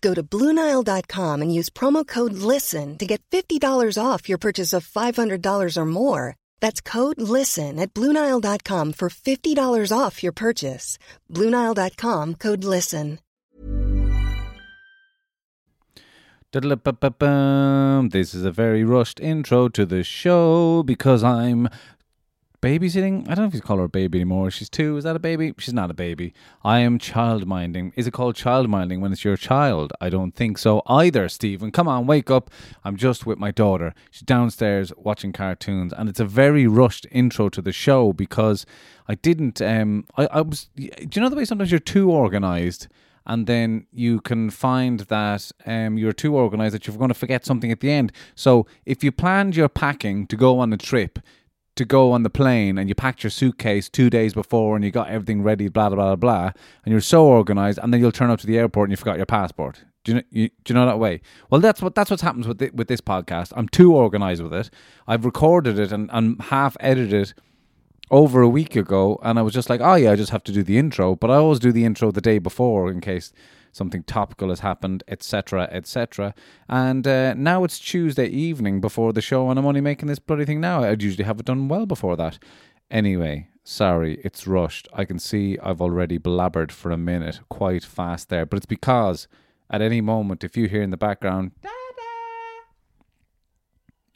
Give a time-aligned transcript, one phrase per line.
[0.00, 3.60] Go to Bluenile.com and use promo code LISTEN to get $50
[4.02, 6.36] off your purchase of $500 or more.
[6.60, 10.96] That's code LISTEN at Bluenile.com for $50 off your purchase.
[11.28, 13.18] Bluenile.com code LISTEN.
[16.52, 21.68] This is a very rushed intro to the show because I'm
[22.60, 23.22] babysitting.
[23.22, 24.50] I don't know if you call her a baby anymore.
[24.50, 24.96] She's two.
[24.96, 25.54] Is that a baby?
[25.58, 26.34] She's not a baby.
[26.62, 27.92] I am child minding.
[27.96, 29.92] Is it called child minding when it's your child?
[30.00, 31.70] I don't think so either, Stephen.
[31.70, 32.50] Come on, wake up.
[32.84, 33.94] I'm just with my daughter.
[34.10, 38.66] She's downstairs watching cartoons, and it's a very rushed intro to the show because
[39.08, 39.60] I didn't.
[39.62, 40.68] Um, I, I was.
[40.76, 42.88] Do you know the way sometimes you're too organized?
[43.26, 47.44] and then you can find that um, you're too organized that you're going to forget
[47.44, 48.12] something at the end.
[48.34, 51.18] So if you planned your packing to go on a trip,
[51.76, 54.90] to go on the plane, and you packed your suitcase two days before and you
[54.90, 56.52] got everything ready, blah, blah, blah, blah,
[56.84, 59.16] and you're so organized, and then you'll turn up to the airport and you forgot
[59.16, 59.84] your passport.
[60.02, 61.20] Do you, know, you, do you know that way?
[61.50, 63.52] Well, that's what that's what happens with the, with this podcast.
[63.54, 64.70] I'm too organized with it.
[65.06, 67.34] I've recorded it and, and half edited it
[68.10, 70.52] over a week ago, and I was just like, oh yeah, I just have to
[70.52, 71.16] do the intro.
[71.16, 73.32] But I always do the intro the day before in case
[73.72, 76.34] something topical has happened, etc., etc.
[76.68, 80.44] And uh, now it's Tuesday evening before the show, and I'm only making this bloody
[80.44, 80.82] thing now.
[80.82, 82.38] I'd usually have it done well before that.
[82.90, 84.88] Anyway, sorry, it's rushed.
[84.92, 89.28] I can see I've already blabbered for a minute, quite fast there, but it's because
[89.70, 91.52] at any moment, if you hear in the background,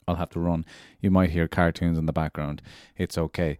[0.06, 0.66] I'll have to run.
[1.00, 2.60] You might hear cartoons in the background.
[2.96, 3.58] It's okay.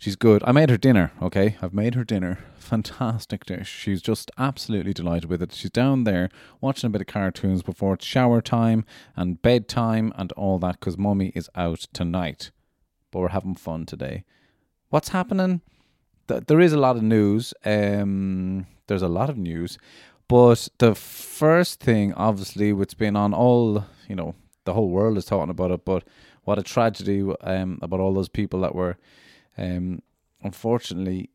[0.00, 0.42] She's good.
[0.46, 1.56] I made her dinner, okay?
[1.60, 2.38] I've made her dinner.
[2.56, 3.68] Fantastic dish.
[3.68, 5.52] She's just absolutely delighted with it.
[5.52, 6.28] She's down there
[6.60, 8.84] watching a bit of cartoons before it's shower time
[9.16, 12.52] and bedtime and all that because mummy is out tonight.
[13.10, 14.24] But we're having fun today.
[14.90, 15.62] What's happening?
[16.28, 17.52] Th- There is a lot of news.
[17.64, 19.78] Um, there's a lot of news.
[20.28, 25.24] But the first thing, obviously, what's been on all, you know, the whole world is
[25.24, 26.04] talking about it, but
[26.44, 28.96] what a tragedy um, about all those people that were
[29.58, 30.02] um,
[30.42, 31.30] unfortunately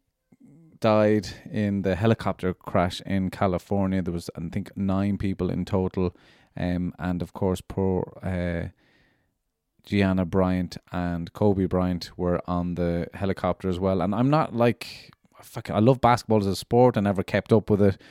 [0.79, 4.01] died in the helicopter crash in California.
[4.01, 6.15] There was, I think, nine people in total,
[6.57, 8.69] um, and of course, poor uh,
[9.85, 14.01] Gianna Bryant and Kobe Bryant were on the helicopter as well.
[14.01, 15.11] And I'm not like,
[15.41, 16.97] fucking, I love basketball as a sport.
[16.97, 18.01] I never kept up with it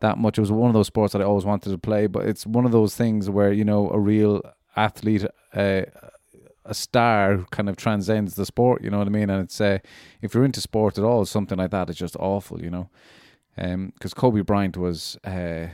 [0.00, 0.38] that much.
[0.38, 2.64] It was one of those sports that I always wanted to play, but it's one
[2.64, 4.42] of those things where you know a real
[4.76, 5.24] athlete.
[5.52, 5.82] Uh,
[6.68, 9.30] a star kind of transcends the sport, you know what I mean?
[9.30, 9.78] And it's uh,
[10.20, 12.90] if you're into sport at all, something like that is just awful, you know.
[13.56, 15.66] Because Kobe Bryant was, uh,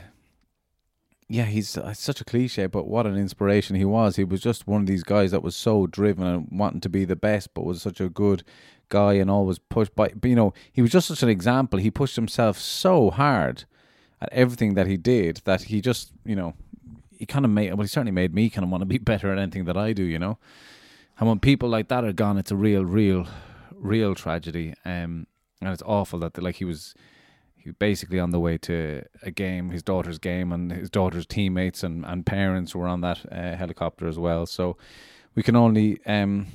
[1.27, 4.15] yeah, he's uh, such a cliche, but what an inspiration he was.
[4.15, 7.05] He was just one of these guys that was so driven and wanting to be
[7.05, 8.43] the best, but was such a good
[8.89, 10.09] guy and always pushed by.
[10.15, 11.79] But you know, he was just such an example.
[11.79, 13.65] He pushed himself so hard
[14.21, 16.53] at everything that he did that he just, you know,
[17.17, 17.73] he kind of made.
[17.73, 19.93] Well, he certainly made me kind of want to be better at anything that I
[19.93, 20.37] do, you know.
[21.17, 23.27] And when people like that are gone, it's a real, real,
[23.73, 24.73] real tragedy.
[24.83, 25.27] Um,
[25.61, 26.93] and it's awful that like he was,
[27.55, 31.25] he was basically on the way to a game, his daughter's game, and his daughter's
[31.25, 34.45] teammates and, and parents were on that uh, helicopter as well.
[34.45, 34.77] So
[35.35, 36.47] we can only, um,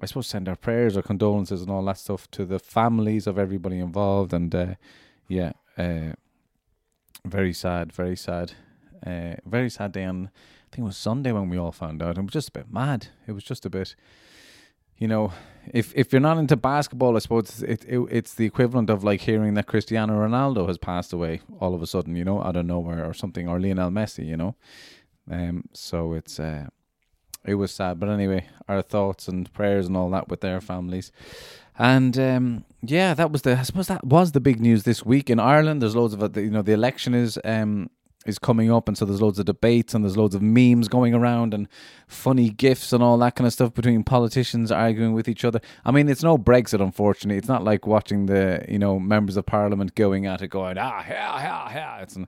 [0.00, 3.38] I suppose, send our prayers, our condolences, and all that stuff to the families of
[3.38, 4.32] everybody involved.
[4.32, 4.74] And uh,
[5.28, 6.12] yeah, uh,
[7.24, 8.52] very sad, very sad,
[9.04, 10.10] uh, very sad day.
[10.74, 12.18] I think it was Sunday when we all found out.
[12.18, 13.06] It was just a bit mad.
[13.28, 13.94] It was just a bit,
[14.98, 15.32] you know,
[15.72, 19.20] if if you're not into basketball, I suppose it, it it's the equivalent of like
[19.20, 22.66] hearing that Cristiano Ronaldo has passed away all of a sudden, you know, out of
[22.66, 24.56] nowhere or something, or Lionel Messi, you know.
[25.30, 26.66] Um, so it's uh,
[27.44, 31.12] it was sad, but anyway, our thoughts and prayers and all that with their families.
[31.78, 33.56] And um, yeah, that was the.
[33.56, 35.82] I suppose that was the big news this week in Ireland.
[35.82, 36.36] There's loads of.
[36.36, 37.90] You know, the election is um
[38.26, 41.14] is coming up, and so there's loads of debates and there's loads of memes going
[41.14, 41.68] around and
[42.06, 45.60] funny gifs and all that kind of stuff between politicians arguing with each other.
[45.84, 47.38] I mean, it's no Brexit, unfortunately.
[47.38, 51.04] It's not like watching the you know members of Parliament going at it, going ah
[51.08, 51.98] yeah yeah yeah.
[52.02, 52.26] It's you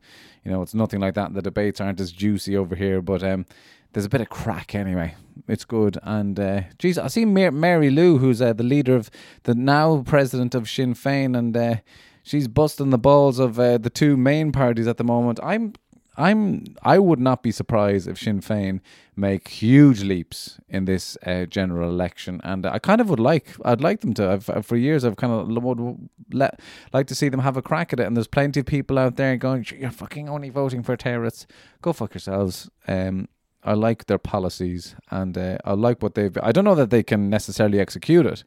[0.51, 1.35] know it's nothing like that.
[1.35, 3.47] The debates aren't as juicy over here, but um,
[3.93, 5.15] there's a bit of crack anyway.
[5.49, 5.99] It's good.
[6.03, 9.11] And uh, geez, I see Mary Lou, who's uh, the leader of
[9.45, 11.77] the now president of Sinn Féin, and uh,
[12.23, 15.41] she's busting the balls of uh, the two main parties at the moment.
[15.43, 15.73] I'm
[16.17, 18.81] I'm I would not be surprised if Sinn Féin
[19.15, 23.81] make huge leaps in this uh, general election, and I kind of would like I'd
[23.81, 24.31] like them to.
[24.31, 26.61] I've, for years I've kind of would let
[26.93, 29.17] like to see them have a crack at it, and there's plenty of people out
[29.17, 31.47] there going, "You're fucking only voting for terrorists.
[31.83, 33.29] Go fuck yourselves." Um,
[33.67, 36.37] I like their policies and uh, I like what they've.
[36.41, 38.45] I don't know that they can necessarily execute it,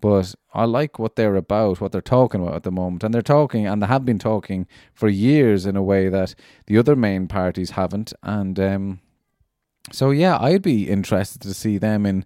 [0.00, 3.22] but I like what they're about, what they're talking about at the moment, and they're
[3.22, 6.34] talking and they have been talking for years in a way that
[6.66, 8.12] the other main parties haven't.
[8.22, 9.00] And um,
[9.92, 12.24] so, yeah, I'd be interested to see them in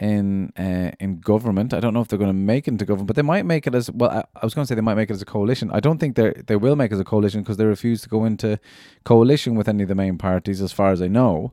[0.00, 1.74] in uh, in government.
[1.74, 3.66] I don't know if they're going to make it into government, but they might make
[3.66, 4.10] it as well.
[4.10, 5.70] I, I was going to say they might make it as a coalition.
[5.70, 8.08] I don't think they they will make it as a coalition because they refuse to
[8.08, 8.58] go into
[9.04, 11.52] coalition with any of the main parties, as far as I know.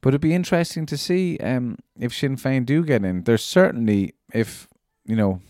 [0.00, 3.24] But it'd be interesting to see um, if Sinn Féin do get in.
[3.24, 4.68] There's certainly, if
[5.06, 5.40] you know,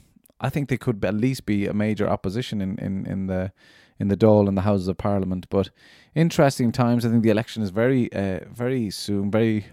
[0.41, 3.53] I think they could at least be a major opposition in in in the
[3.99, 5.47] in the Dáil and the Houses of Parliament.
[5.51, 5.71] But
[6.15, 7.06] interesting times.
[7.06, 9.67] I think the election is very uh, very soon, very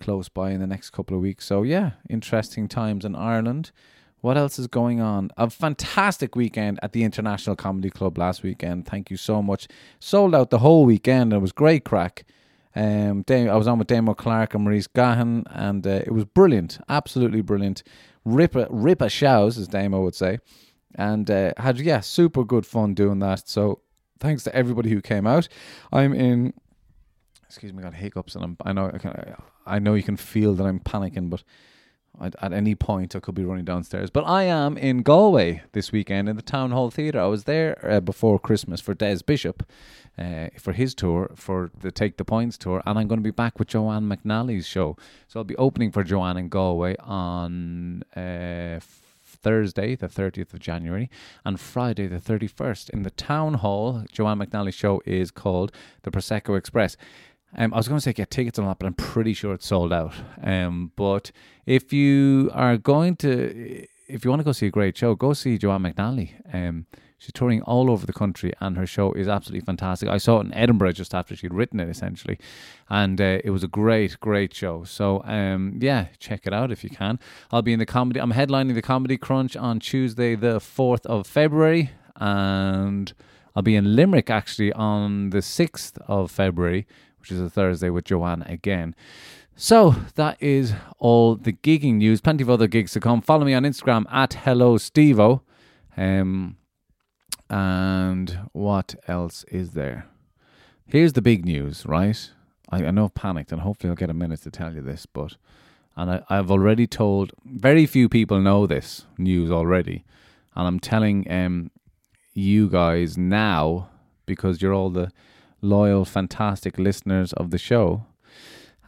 [0.00, 1.44] close by in the next couple of weeks.
[1.44, 3.70] So yeah, interesting times in Ireland.
[4.22, 5.30] What else is going on?
[5.38, 8.86] A fantastic weekend at the International Comedy Club last weekend.
[8.86, 9.66] Thank you so much.
[9.98, 11.32] Sold out the whole weekend.
[11.32, 12.24] It was great crack.
[12.74, 16.78] Um, I was on with Damo Clark and Maurice Gahan, and uh, it was brilliant,
[16.88, 17.82] absolutely brilliant.
[18.24, 20.38] Rip a, rip a shows, as Damo would say,
[20.94, 23.48] and uh, had yeah, super good fun doing that.
[23.48, 23.80] So
[24.20, 25.48] thanks to everybody who came out.
[25.92, 26.54] I'm in.
[27.46, 29.34] Excuse me, got hiccups, and I'm, I know I can,
[29.66, 31.42] I know you can feel that I'm panicking, but
[32.20, 34.10] at, at any point I could be running downstairs.
[34.10, 37.20] But I am in Galway this weekend in the Town Hall Theatre.
[37.20, 39.64] I was there uh, before Christmas for Des Bishop.
[40.18, 43.30] Uh, for his tour, for the Take the Points tour, and I'm going to be
[43.30, 44.96] back with Joanne McNally's show.
[45.28, 48.80] So I'll be opening for Joanne in Galway on uh,
[49.42, 51.08] Thursday, the 30th of January,
[51.44, 52.90] and Friday, the 31st.
[52.90, 55.72] In the Town Hall, Joanne McNally's show is called
[56.02, 56.96] The Prosecco Express.
[57.56, 59.66] Um, I was going to say get tickets on that, but I'm pretty sure it's
[59.66, 60.14] sold out.
[60.42, 61.32] Um, but
[61.66, 65.32] if you are going to, if you want to go see a great show, go
[65.32, 66.32] see Joanne McNally.
[66.52, 66.86] Um,
[67.18, 70.08] she's touring all over the country, and her show is absolutely fantastic.
[70.08, 72.38] I saw it in Edinburgh just after she'd written it, essentially,
[72.88, 74.84] and uh, it was a great, great show.
[74.84, 77.18] So, um, yeah, check it out if you can.
[77.50, 78.20] I'll be in the comedy.
[78.20, 83.12] I'm headlining the Comedy Crunch on Tuesday, the fourth of February, and
[83.54, 86.86] I'll be in Limerick actually on the sixth of February
[87.20, 88.94] which is a Thursday with Joanne again.
[89.56, 92.20] So that is all the gigging news.
[92.20, 93.20] Plenty of other gigs to come.
[93.20, 95.42] Follow me on Instagram at Hello Stevo.
[95.96, 96.56] Um,
[97.50, 100.06] and what else is there?
[100.86, 102.30] Here's the big news, right?
[102.70, 105.06] I, I know I've panicked, and hopefully I'll get a minute to tell you this,
[105.06, 105.36] but
[105.96, 110.04] and I, I've already told very few people know this news already,
[110.56, 111.70] and I'm telling um
[112.32, 113.88] you guys now
[114.24, 115.12] because you're all the
[115.60, 118.06] loyal, fantastic listeners of the show.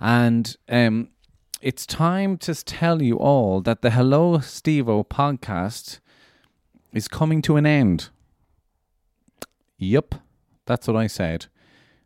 [0.00, 1.08] And um,
[1.60, 6.00] it's time to tell you all that the Hello Stevo podcast
[6.92, 8.10] is coming to an end.
[9.78, 10.16] Yep,
[10.66, 11.46] that's what I said.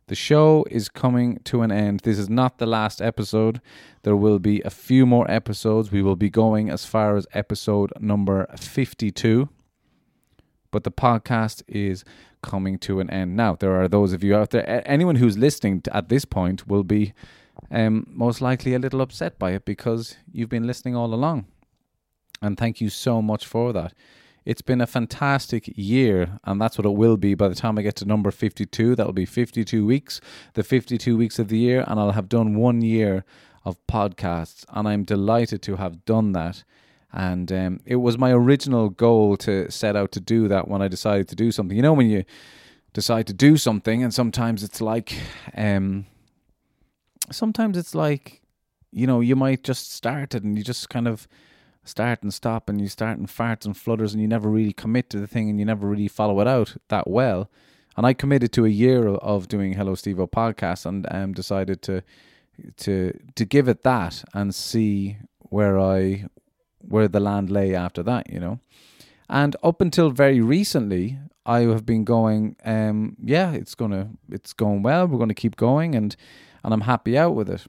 [0.08, 2.00] The show is coming to an end.
[2.00, 3.60] This is not the last episode.
[4.02, 5.90] There will be a few more episodes.
[5.90, 9.48] We will be going as far as episode number 52.
[10.76, 12.04] But the podcast is
[12.42, 13.34] coming to an end.
[13.34, 16.84] Now, there are those of you out there, anyone who's listening at this point will
[16.84, 17.14] be
[17.70, 21.46] um, most likely a little upset by it because you've been listening all along.
[22.42, 23.94] And thank you so much for that.
[24.44, 27.82] It's been a fantastic year, and that's what it will be by the time I
[27.82, 28.96] get to number 52.
[28.96, 30.20] That'll be 52 weeks,
[30.52, 33.24] the 52 weeks of the year, and I'll have done one year
[33.64, 34.66] of podcasts.
[34.74, 36.64] And I'm delighted to have done that.
[37.12, 40.88] And um, it was my original goal to set out to do that when I
[40.88, 41.76] decided to do something.
[41.76, 42.24] You know, when you
[42.92, 45.18] decide to do something, and sometimes it's like,
[45.56, 46.06] um,
[47.30, 48.42] sometimes it's like,
[48.92, 51.26] you know, you might just start it and you just kind of
[51.84, 55.08] start and stop and you start and farts and flutters and you never really commit
[55.10, 57.50] to the thing and you never really follow it out that well.
[57.96, 62.02] And I committed to a year of doing Hello Stevo podcast and um, decided to
[62.78, 66.26] to to give it that and see where I
[66.88, 68.60] where the land lay after that, you know.
[69.28, 72.56] And up until very recently, I have been going.
[72.64, 75.06] Um, yeah, it's gonna it's going well.
[75.06, 76.14] We're gonna keep going, and
[76.64, 77.66] and I'm happy out with it.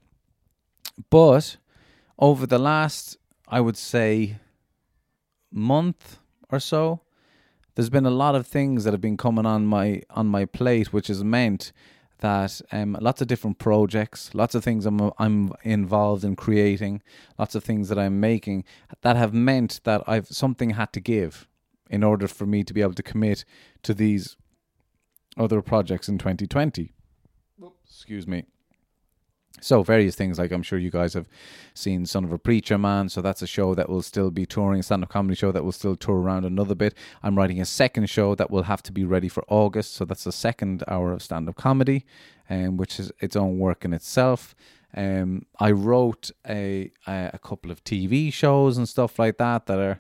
[1.10, 1.58] But
[2.18, 4.38] over the last, I would say,
[5.52, 6.18] month
[6.50, 7.02] or so,
[7.76, 10.92] there's been a lot of things that have been coming on my on my plate,
[10.92, 11.72] which has meant
[12.20, 17.02] that um, lots of different projects, lots of things I'm I'm involved in creating,
[17.38, 18.64] lots of things that I'm making
[19.02, 21.48] that have meant that I've something had to give
[21.90, 23.46] in order for me to be able to commit
[23.84, 24.36] to these
[25.38, 26.94] other projects in 2020.
[27.86, 28.46] Excuse me.
[29.62, 31.28] So various things like I'm sure you guys have
[31.74, 33.10] seen Son of a Preacher Man.
[33.10, 35.72] So that's a show that will still be touring, a stand-up comedy show that will
[35.72, 36.94] still tour around another bit.
[37.24, 39.94] I'm writing a second show that will have to be ready for August.
[39.94, 42.06] So that's the second hour of stand-up comedy,
[42.50, 44.56] um, which is its own work in itself.
[44.96, 50.00] Um, I wrote a, a couple of TV shows and stuff like that that are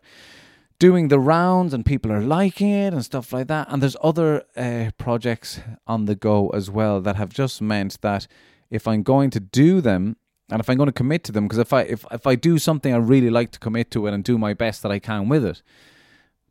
[0.80, 3.68] doing the rounds and people are liking it and stuff like that.
[3.70, 8.28] And there's other uh, projects on the go as well that have just meant that
[8.70, 10.18] if I'm going to do them
[10.50, 12.58] and if I'm going to commit to them, because if I if if I do
[12.58, 15.28] something, I really like to commit to it and do my best that I can
[15.28, 15.62] with it.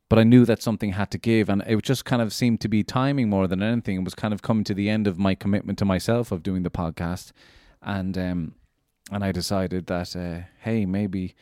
[0.08, 2.68] But I knew that something had to give, and it just kind of seemed to
[2.68, 3.96] be timing more than anything.
[3.96, 6.62] It was kind of coming to the end of my commitment to myself of doing
[6.62, 7.32] the podcast,
[7.82, 8.54] and um,
[9.10, 11.34] and I decided that uh, hey, maybe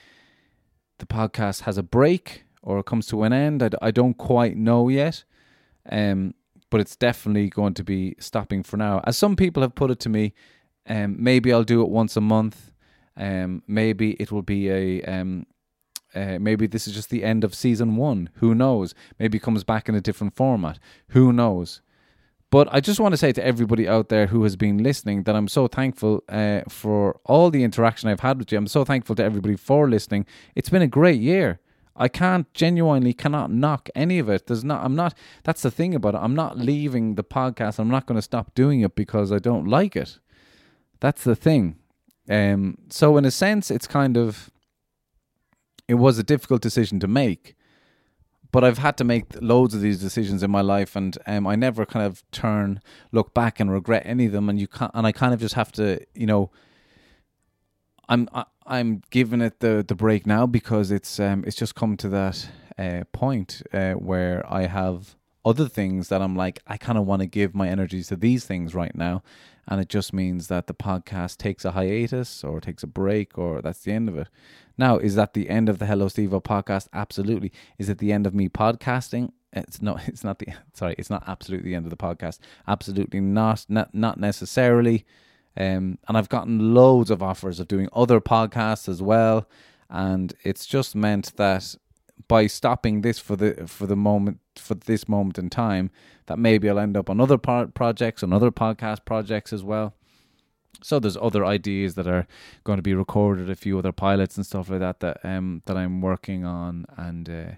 [0.99, 3.63] the podcast has a break or it comes to an end.
[3.63, 5.25] I, I don't quite know yet,
[5.91, 6.35] um,
[6.71, 9.01] but it's definitely going to be stopping for now.
[9.05, 10.35] As some people have put it to me,
[10.89, 12.73] um, maybe I'll do it once a month.
[13.17, 15.47] Um, maybe it will be a um,
[16.15, 18.31] uh, maybe this is just the end of season one.
[18.35, 18.95] Who knows?
[19.19, 20.79] Maybe comes back in a different format.
[21.09, 21.81] Who knows?
[22.51, 25.35] But I just want to say to everybody out there who has been listening that
[25.35, 28.59] I'm so thankful uh, for all the interaction I've had with you.
[28.59, 30.25] I'm so thankful to everybody for listening.
[30.55, 31.59] It's been a great year.
[31.97, 34.47] I can't genuinely cannot knock any of it.
[34.47, 34.85] There's not.
[34.85, 35.15] I'm not.
[35.45, 36.19] That's the thing about it.
[36.19, 37.79] I'm not leaving the podcast.
[37.79, 40.19] I'm not going to stop doing it because I don't like it.
[41.05, 41.77] That's the thing.
[42.31, 42.79] Um.
[42.89, 44.51] So in a sense, it's kind of.
[45.87, 47.57] It was a difficult decision to make,
[48.51, 51.57] but I've had to make loads of these decisions in my life, and um, I
[51.57, 52.81] never kind of turn,
[53.13, 54.49] look back, and regret any of them.
[54.49, 54.91] And you can't.
[54.95, 56.51] And I kind of just have to, you know.
[58.09, 61.99] I'm I, I'm giving it the the break now because it's um it's just come
[61.99, 66.97] to that uh, point uh, where I have other things that I'm like I kind
[66.97, 69.23] of want to give my energies to these things right now,
[69.67, 73.63] and it just means that the podcast takes a hiatus or takes a break or
[73.63, 74.29] that's the end of it.
[74.77, 76.89] Now, is that the end of the Hello Stevo podcast?
[76.93, 77.53] Absolutely.
[77.79, 79.31] Is it the end of me podcasting?
[79.53, 80.03] It's not.
[80.09, 80.49] It's not the.
[80.73, 82.39] Sorry, it's not absolutely the end of the podcast.
[82.67, 83.65] Absolutely not.
[83.69, 85.05] Not not necessarily.
[85.57, 89.49] Um, and I've gotten loads of offers of doing other podcasts as well,
[89.89, 91.77] and it's just meant that
[92.29, 95.91] by stopping this for the for the moment for this moment in time,
[96.27, 99.95] that maybe I'll end up on other par- projects on other podcast projects as well.
[100.83, 102.27] So there's other ideas that are
[102.65, 105.77] going to be recorded, a few other pilots and stuff like that that um that
[105.77, 107.51] I'm working on, and uh,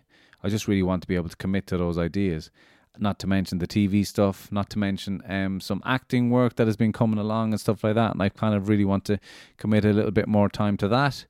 [0.43, 2.51] I just really want to be able to commit to those ideas
[2.99, 6.77] not to mention the TV stuff, not to mention um, some acting work that has
[6.77, 8.13] been coming along and stuff like that.
[8.13, 9.19] And I kind of really want to
[9.57, 11.27] commit a little bit more time to that.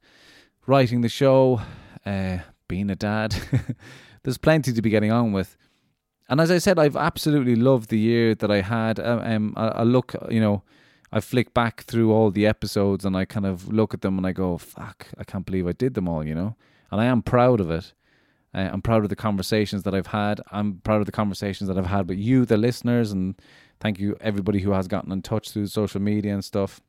[0.67, 1.61] Writing the show,
[2.05, 3.37] uh, being a dad,
[4.23, 5.57] there's plenty to be getting on with.
[6.29, 8.99] And as I said, I've absolutely loved the year that I had.
[8.99, 10.63] Um, I, I look, you know,
[11.13, 14.27] I flick back through all the episodes and I kind of look at them and
[14.27, 16.57] I go, fuck, I can't believe I did them all, you know?
[16.91, 17.93] And I am proud of it.
[18.53, 20.41] Uh, I'm proud of the conversations that I've had.
[20.51, 23.41] I'm proud of the conversations that I've had with you, the listeners, and
[23.81, 26.81] thank you everybody who has gotten in touch through social media and stuff.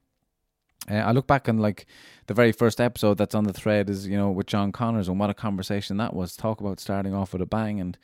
[0.89, 1.85] Uh, I look back and like
[2.27, 5.19] the very first episode that's on the thread is you know with John Connors and
[5.19, 6.35] what a conversation that was.
[6.35, 7.97] Talk about starting off with a bang, and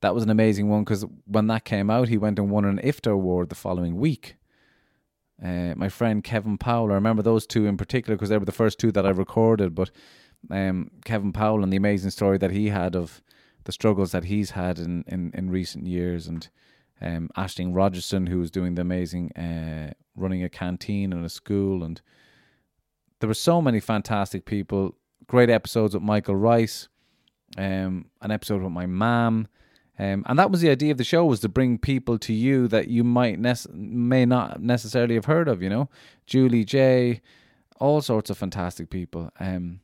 [0.00, 2.78] that was an amazing one because when that came out, he went and won an
[2.78, 4.36] IFTA award the following week.
[5.42, 8.52] Uh, my friend Kevin Powell, I remember those two in particular because they were the
[8.52, 9.90] first two that I recorded, but
[10.50, 13.22] um, Kevin Powell and the amazing story that he had of
[13.64, 16.48] the struggles that he's had in, in, in recent years, and
[17.02, 21.82] um, Ashling Rogerson, who was doing the amazing uh, running a canteen and a school,
[21.82, 22.00] and
[23.20, 24.96] there were so many fantastic people.
[25.26, 26.88] Great episodes with Michael Rice,
[27.58, 29.48] um, an episode with my mom.
[29.98, 32.66] Um, and that was the idea of the show was to bring people to you
[32.68, 35.90] that you might nece- may not necessarily have heard of, you know,
[36.26, 37.20] Julie Jay,
[37.78, 39.30] all sorts of fantastic people.
[39.38, 39.80] Um,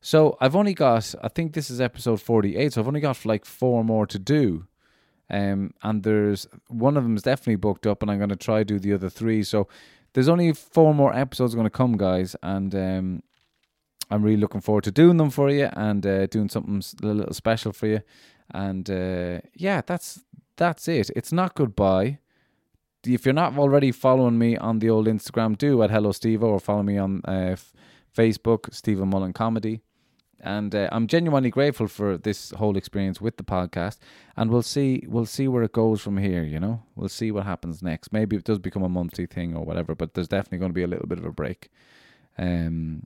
[0.00, 3.44] so I've only got, I think this is episode 48, so I've only got like
[3.44, 4.66] four more to do.
[5.30, 8.62] Um, and there's one of them is definitely booked up, and I'm going to try
[8.62, 9.42] do the other three.
[9.42, 9.68] So
[10.12, 13.22] there's only four more episodes going to come, guys, and um,
[14.10, 17.34] I'm really looking forward to doing them for you and uh, doing something a little
[17.34, 18.00] special for you.
[18.52, 20.22] And uh, yeah, that's
[20.56, 21.10] that's it.
[21.16, 22.18] It's not goodbye.
[23.06, 26.60] If you're not already following me on the old Instagram, do at Hello Stevo or
[26.60, 27.56] follow me on uh,
[28.16, 29.82] Facebook, Stephen Mullan Comedy.
[30.44, 33.96] And uh, I'm genuinely grateful for this whole experience with the podcast.
[34.36, 36.44] And we'll see, we'll see where it goes from here.
[36.44, 38.12] You know, we'll see what happens next.
[38.12, 39.94] Maybe it does become a monthly thing or whatever.
[39.94, 41.70] But there's definitely going to be a little bit of a break.
[42.36, 43.04] Um,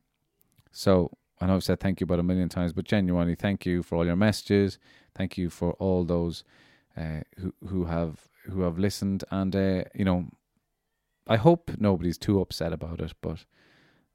[0.72, 3.82] so I know I've said thank you about a million times, but genuinely thank you
[3.82, 4.78] for all your messages.
[5.14, 6.44] Thank you for all those
[6.96, 10.26] uh, who who have who have listened, and uh, you know,
[11.26, 13.14] I hope nobody's too upset about it.
[13.20, 13.44] But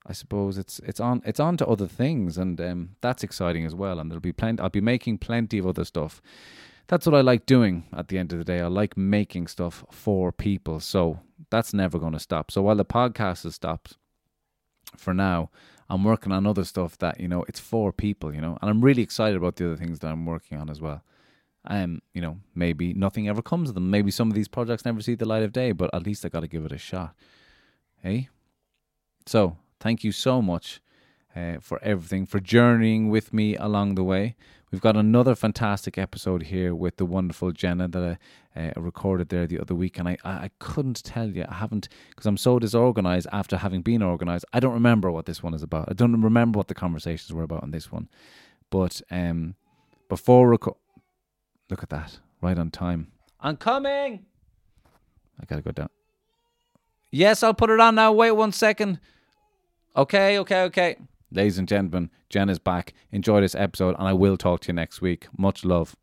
[0.05, 3.73] I suppose it's it's on it's on to other things, and um, that's exciting as
[3.73, 3.99] well.
[3.99, 4.61] And there'll be plenty.
[4.61, 6.21] I'll be making plenty of other stuff.
[6.87, 7.85] That's what I like doing.
[7.95, 10.81] At the end of the day, I like making stuff for people.
[10.81, 11.19] So
[11.49, 12.51] that's never going to stop.
[12.51, 13.97] So while the podcast has stopped
[14.97, 15.49] for now,
[15.89, 18.35] I'm working on other stuff that you know it's for people.
[18.35, 20.81] You know, and I'm really excited about the other things that I'm working on as
[20.81, 21.01] well.
[21.65, 23.89] Um, you know, maybe nothing ever comes of them.
[23.89, 26.27] Maybe some of these projects never see the light of day, but at least I
[26.29, 27.15] got to give it a shot.
[28.01, 28.27] Hey,
[29.25, 30.79] so thank you so much
[31.35, 34.35] uh, for everything, for journeying with me along the way.
[34.71, 38.17] We've got another fantastic episode here with the wonderful Jenna that
[38.55, 41.45] I uh, recorded there the other week, and I, I couldn't tell you.
[41.47, 44.45] I haven't because I'm so disorganized after having been organized.
[44.53, 45.89] I don't remember what this one is about.
[45.89, 48.07] I don't remember what the conversations were about on this one.
[48.69, 49.55] But um,
[50.07, 50.75] before record,
[51.69, 53.11] look at that, right on time.
[53.39, 54.25] I'm coming.
[55.39, 55.89] I gotta go down.
[57.11, 58.13] Yes, I'll put it on now.
[58.13, 58.99] Wait one second.
[59.95, 60.95] Okay, okay, okay.
[61.31, 62.93] Ladies and gentlemen, Jen is back.
[63.11, 65.27] Enjoy this episode, and I will talk to you next week.
[65.37, 65.95] Much love.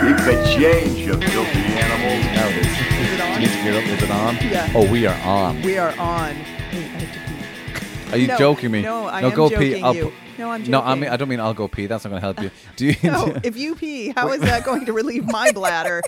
[0.00, 2.24] Keep the change, you filthy animals.
[2.34, 2.66] Now it is.
[2.98, 3.82] Is it on?
[3.84, 4.34] Is it on?
[4.36, 4.72] Yeah.
[4.74, 5.62] Oh, we are on.
[5.62, 6.34] We are on.
[6.36, 7.20] Wait, I have to
[8.08, 8.12] pee.
[8.12, 8.82] Are you No, joking me?
[8.82, 9.54] no, I no, am go pee.
[9.70, 10.12] joking I'll you.
[10.40, 11.84] No, I'm No, I mean I don't mean I'll go pee.
[11.86, 12.50] That's not going to help you.
[12.76, 12.94] Do you?
[13.10, 16.02] No, if you pee, how is that going to relieve my bladder?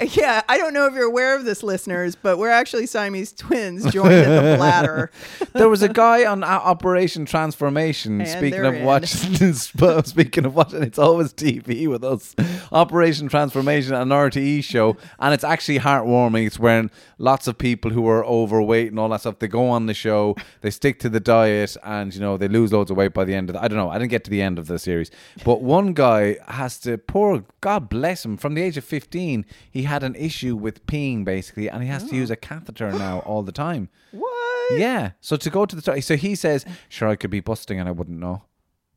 [0.00, 3.90] Yeah, I don't know if you're aware of this, listeners, but we're actually Siamese twins
[3.92, 5.10] joined at the bladder.
[5.52, 8.20] there was a guy on Operation Transformation.
[8.20, 8.84] And speaking of in.
[8.84, 9.52] watching,
[10.04, 12.34] speaking of watching, it's always TV with us.
[12.70, 16.46] Operation Transformation, an RTE show, and it's actually heartwarming.
[16.46, 19.86] It's when lots of people who are overweight and all that stuff they go on
[19.86, 23.12] the show, they stick to the diet, and you know they lose loads of weight
[23.14, 23.54] by the end of.
[23.54, 23.90] The, I don't know.
[23.90, 25.10] I didn't get to the end of the series,
[25.44, 26.98] but one guy has to.
[26.98, 28.36] Poor God bless him.
[28.36, 32.04] From the age of fifteen, he had an issue with peeing basically, and he has
[32.04, 32.18] to oh.
[32.18, 33.88] use a catheter now all the time.
[34.12, 34.78] What?
[34.78, 35.12] Yeah.
[35.20, 37.88] So to go to the toilet, so he says, sure, I could be busting and
[37.88, 38.42] I wouldn't know.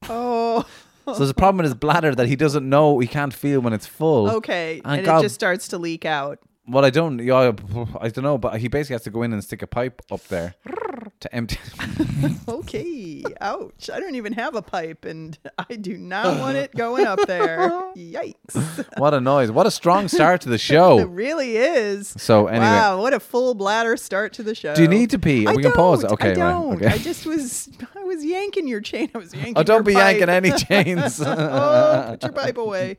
[0.09, 0.65] Oh,
[1.05, 2.97] So there's a problem in his bladder that he doesn't know.
[2.97, 4.29] He can't feel when it's full.
[4.31, 4.81] okay.
[4.83, 6.39] And And God- it just starts to leak out.
[6.67, 7.19] Well, I don't.
[7.19, 7.51] Yeah,
[8.01, 10.23] I don't know, but he basically has to go in and stick a pipe up
[10.29, 10.55] there
[11.21, 11.57] to empty.
[12.47, 13.23] Okay.
[13.41, 13.89] Ouch.
[13.91, 17.69] I don't even have a pipe and I do not want it going up there.
[17.95, 18.85] Yikes.
[18.97, 19.51] what a noise!
[19.51, 20.99] What a strong start to the show.
[20.99, 22.09] It really is.
[22.17, 24.75] So anyway, Wow, what a full bladder start to the show.
[24.75, 25.47] Do you need to pee?
[25.47, 26.07] I We can pause it.
[26.07, 26.75] don't, Okay, I don't.
[26.75, 26.87] okay.
[26.87, 29.09] I just was I was yanking your chain.
[29.13, 30.19] I was yanking oh, don't your be pipe.
[30.19, 31.21] yanking any chains.
[31.21, 32.97] oh, put your pipe away.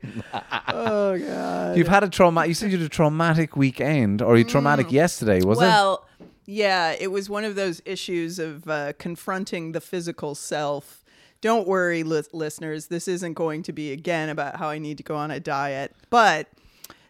[0.67, 1.77] Oh god.
[1.77, 2.45] You've had a trauma.
[2.45, 5.61] You said you had a traumatic weekend, or you traumatic yesterday, was it?
[5.61, 5.67] Mm.
[5.67, 6.06] well,
[6.47, 11.03] yeah, it was one of those issues of uh, confronting the physical self.
[11.41, 12.87] Don't worry, li- listeners.
[12.87, 15.93] This isn't going to be again about how I need to go on a diet.
[16.09, 16.47] But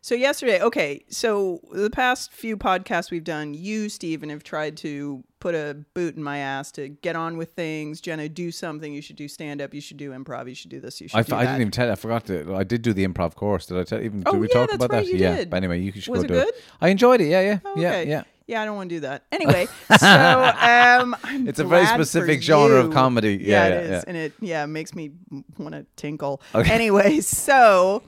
[0.02, 5.24] so yesterday, okay, so the past few podcasts we've done, you, Stephen, have tried to
[5.40, 8.02] put a boot in my ass to get on with things.
[8.02, 8.92] Jenna, do something.
[8.94, 9.74] You should do stand up.
[9.74, 10.50] You should do improv.
[10.50, 11.00] You should do this.
[11.00, 11.52] You should I, do f- I that.
[11.52, 11.92] didn't even tell you.
[11.92, 12.56] I forgot to.
[12.56, 13.66] I did do the improv course.
[13.68, 14.24] Did I tell even?
[14.26, 15.12] Oh, did we yeah, talk that's about right, that?
[15.14, 15.36] you yeah.
[15.38, 15.50] did.
[15.50, 16.48] But anyway, you should Was go it do good?
[16.50, 16.56] it.
[16.82, 17.28] I enjoyed it.
[17.28, 17.82] Yeah, yeah, Okay.
[17.82, 18.24] yeah, yeah.
[18.48, 19.24] Yeah, I don't want to do that.
[19.32, 19.68] Anyway,
[20.00, 23.38] so um, I'm It's a very specific genre of comedy.
[23.42, 24.04] Yeah, Yeah, it is, yeah.
[24.08, 25.12] and it yeah makes me
[25.58, 26.42] want to tinkle.
[26.56, 26.72] Okay.
[26.74, 28.02] Anyway, so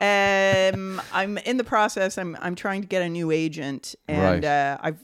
[0.00, 2.18] um, I'm in the process.
[2.18, 4.44] I'm I'm trying to get a new agent, and Right.
[4.44, 4.98] uh, I've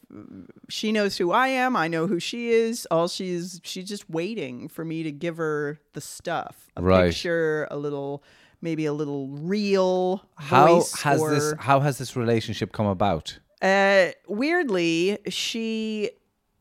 [0.69, 1.77] she knows who I am.
[1.77, 2.87] I know who she is.
[2.91, 7.07] All she's she's just waiting for me to give her the stuff, a Right.
[7.11, 8.23] picture, a little.
[8.65, 11.53] Maybe a little real How has this?
[11.59, 13.41] How has this relationship come about?
[13.63, 16.11] Uh, weirdly, she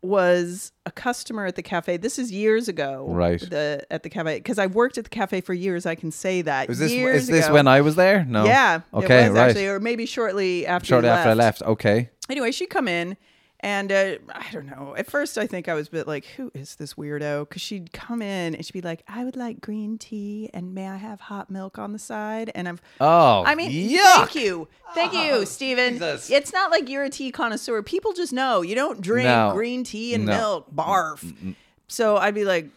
[0.04, 1.98] was a customer at the cafe.
[1.98, 3.40] This is years ago, Right.
[3.40, 5.86] The at the cafe because I've worked at the cafe for years.
[5.86, 6.70] I can say that.
[6.70, 7.54] Is this years is this ago.
[7.54, 8.26] when I was there?
[8.26, 8.46] No.
[8.46, 8.82] Yeah.
[8.94, 9.30] Okay.
[9.30, 9.50] Right.
[9.50, 10.88] Actually, or maybe shortly after.
[10.88, 11.62] Shortly after I left.
[11.64, 12.10] Okay.
[12.30, 13.18] Anyway, she'd come in.
[13.64, 14.96] And uh, I don't know.
[14.98, 17.94] At first, I think I was a bit like, "Who is this weirdo?" Because she'd
[17.94, 21.20] come in and she'd be like, "I would like green tea, and may I have
[21.22, 23.44] hot milk on the side?" And I'm, Oh.
[23.46, 24.02] I mean, yuck.
[24.16, 25.94] thank you, thank you, oh, Stephen.
[25.94, 26.32] Jesus.
[26.32, 27.84] It's not like you're a tea connoisseur.
[27.84, 29.52] People just know you don't drink No.
[29.54, 30.32] green tea and No.
[30.38, 30.72] milk.
[30.72, 31.24] Mm, Barf.
[31.24, 31.56] Mm, mm.
[31.88, 32.68] So I'd be like,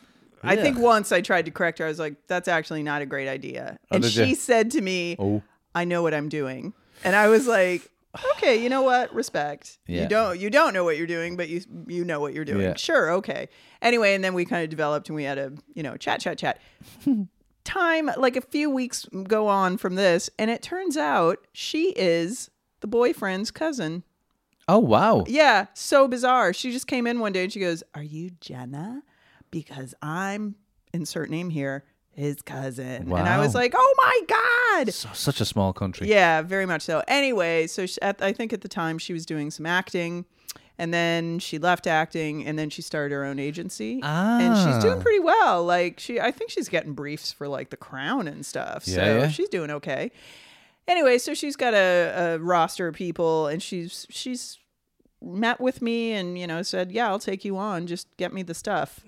[0.42, 1.86] I think once I tried to correct her.
[1.86, 4.34] I was like, "That's actually not a great idea." Oh, and did she you?
[4.34, 5.42] said to me, Oh.
[5.74, 7.90] "I know what I'm doing," and I was like.
[8.36, 9.12] Okay, you know what?
[9.14, 9.78] Respect.
[9.86, 10.02] Yeah.
[10.02, 12.62] You don't you don't know what you're doing, but you you know what you're doing.
[12.62, 12.74] Yeah.
[12.76, 13.48] Sure, okay.
[13.82, 16.38] Anyway, and then we kind of developed and we had a, you know, chat chat
[16.38, 16.60] chat.
[17.64, 22.50] Time like a few weeks go on from this and it turns out she is
[22.80, 24.04] the boyfriend's cousin.
[24.68, 25.24] Oh wow.
[25.26, 26.52] Yeah, so bizarre.
[26.52, 29.02] She just came in one day and she goes, "Are you Jenna?
[29.50, 30.56] Because I'm
[30.92, 31.84] insert name here,
[32.16, 34.20] his cousin." And I was like, "Oh my
[34.84, 36.08] god!" So, such a small country.
[36.08, 37.02] Yeah, very much so.
[37.08, 40.24] Anyway, so she, at, I think at the time she was doing some acting,
[40.78, 44.98] and then she left acting, and then she started her own agency, and she's doing
[44.98, 45.02] Ah.
[45.02, 45.64] pretty well.
[45.64, 48.86] Like she, I think she's getting briefs for like The Crown and stuff.
[48.88, 49.28] Yeah, so yeah.
[49.28, 50.10] she's doing okay.
[50.86, 54.58] Anyway, so she's got a, a roster of people, and she's she's
[55.22, 57.86] met with me and you know said, "Yeah, I'll take you on.
[57.86, 59.00] Just get me the stuff."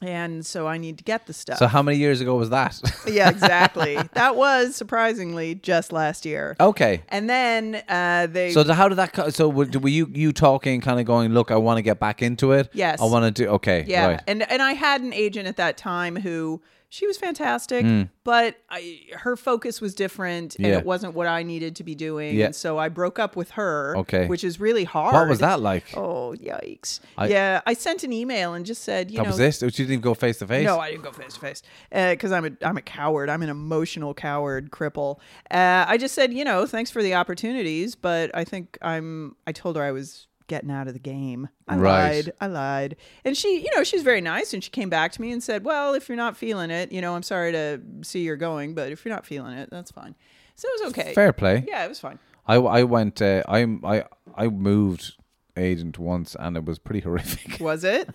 [0.00, 1.58] And so I need to get the stuff.
[1.58, 2.80] So how many years ago was that?
[3.06, 3.96] yeah, exactly.
[4.14, 6.56] that was surprisingly just last year.
[6.58, 7.02] okay.
[7.08, 8.52] And then uh, they.
[8.52, 9.12] So the, how did that?
[9.12, 12.00] co- So were, were you you talking, kind of going, look, I want to get
[12.00, 12.70] back into it.
[12.72, 13.00] Yes.
[13.00, 13.48] I want to do.
[13.50, 13.84] Okay.
[13.86, 14.20] yeah, Right.
[14.26, 16.60] and and I had an agent at that time who
[16.94, 18.10] she was fantastic, Mm.
[18.22, 20.76] but I, her focus was different, and Yeah.
[20.76, 22.36] it wasn't what I needed to be doing.
[22.36, 22.44] Yeah.
[22.46, 23.96] And so I broke up with her.
[23.96, 24.26] Okay.
[24.26, 25.14] which is really hard.
[25.14, 25.84] What was that like?
[25.96, 27.00] Oh yikes!
[27.16, 29.62] I- yeah, I sent an email and just said, you that know, was this.
[29.62, 30.66] You didn't even go face to face.
[30.66, 33.30] No, I didn't go face to face because I'm a I'm a coward.
[33.30, 35.18] I'm an emotional coward, cripple.
[35.50, 39.34] Uh, I just said, you know, thanks for the opportunities, but I think I'm.
[39.46, 41.48] I told her I was getting out of the game.
[41.68, 42.14] I Right.
[42.26, 42.32] lied.
[42.40, 45.32] I lied, and she, you know, she's very nice, and she came back to me
[45.32, 48.36] and said, well, if you're not feeling it, you know, I'm sorry to see you're
[48.36, 50.14] going, but if you're not feeling it, that's fine.
[50.56, 51.12] So it was okay.
[51.14, 51.64] Fair play.
[51.66, 52.18] Yeah, it was fine.
[52.46, 53.22] I I went.
[53.22, 54.04] Uh, I I
[54.36, 55.16] I moved
[55.56, 57.60] agent once, and it was pretty horrific.
[57.60, 58.08] Was it?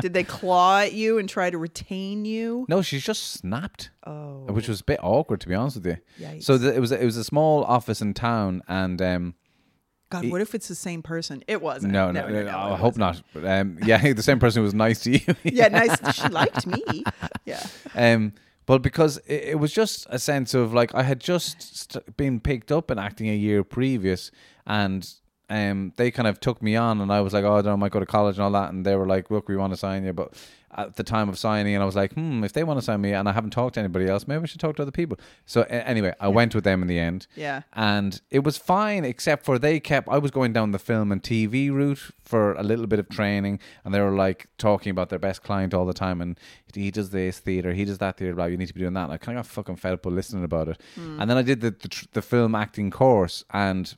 [0.00, 2.66] Did they claw at you and try to retain you?
[2.68, 3.90] No, she just snapped.
[4.06, 4.44] Oh.
[4.50, 5.96] which was a bit awkward to be honest with you.
[6.20, 6.42] Yikes.
[6.44, 9.34] So it was it was a small office in town, and um,
[10.22, 11.42] God, what if it's the same person?
[11.46, 11.92] It wasn't.
[11.92, 13.22] no, no, no, it I hope not.
[13.32, 15.34] But, um, yeah, the same person who was nice to you.
[15.44, 15.96] Yeah, nice.
[16.14, 16.82] She liked me.
[17.44, 17.64] Yeah.
[17.94, 18.32] Um,
[18.66, 22.40] but because it, it was just a sense of like I had just st- been
[22.40, 24.30] picked up in acting a year previous,
[24.66, 25.08] and
[25.54, 27.72] um, they kind of took me on, and I was like, oh, I don't know,
[27.72, 29.72] I might go to college and all that, and they were like, look, we want
[29.72, 30.28] to sign you, but
[30.76, 33.00] at the time of signing, and I was like, hmm, if they want to sign
[33.00, 35.16] me, and I haven't talked to anybody else, maybe I should talk to other people.
[35.46, 37.28] So a- anyway, I went with them in the end.
[37.36, 37.62] Yeah.
[37.74, 41.22] and it was fine except for they kept i was going down the film and
[41.22, 43.60] tv route for a little bit of training.
[43.84, 46.20] And they were like talking about their best client all the time.
[46.20, 46.38] And
[46.74, 49.04] he does this theater he does that theater blah you need to be doing that.
[49.04, 50.80] And i kind of got fucking fed up with listening about it.
[50.96, 53.44] And then i did the, the tr- the film acting course.
[53.52, 53.94] And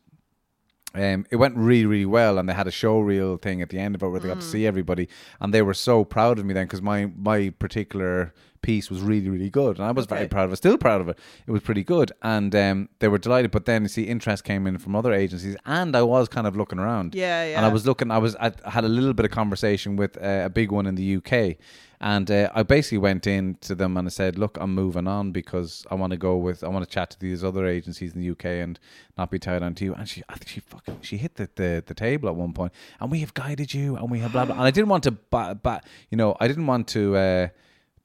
[0.99, 3.79] um, it went really, really well, and they had a show reel thing at the
[3.79, 5.09] end of it where they got to see everybody,
[5.41, 8.33] and they were so proud of me then because my my particular
[8.63, 10.57] piece was really, really good, and I was very proud of it.
[10.57, 11.19] Still proud of it.
[11.47, 13.53] It was pretty good, and um, they were delighted.
[13.53, 16.57] But then, you see, interest came in from other agencies, and I was kind of
[16.57, 17.15] looking around.
[17.15, 17.57] Yeah, yeah.
[17.57, 18.11] And I was looking.
[18.11, 18.35] I was.
[18.37, 21.57] I had a little bit of conversation with uh, a big one in the UK.
[22.01, 25.33] And uh, I basically went in to them and I said, "Look, I'm moving on
[25.33, 28.21] because I want to go with, I want to chat to these other agencies in
[28.21, 28.79] the UK and
[29.17, 31.83] not be tied onto you." And she, I think she fucking, she hit the, the,
[31.87, 32.73] the table at one point.
[33.01, 34.55] and we have guided you, and we have blah blah.
[34.57, 37.17] And I didn't want to, ba- ba- you know, I didn't want to.
[37.17, 37.49] Uh,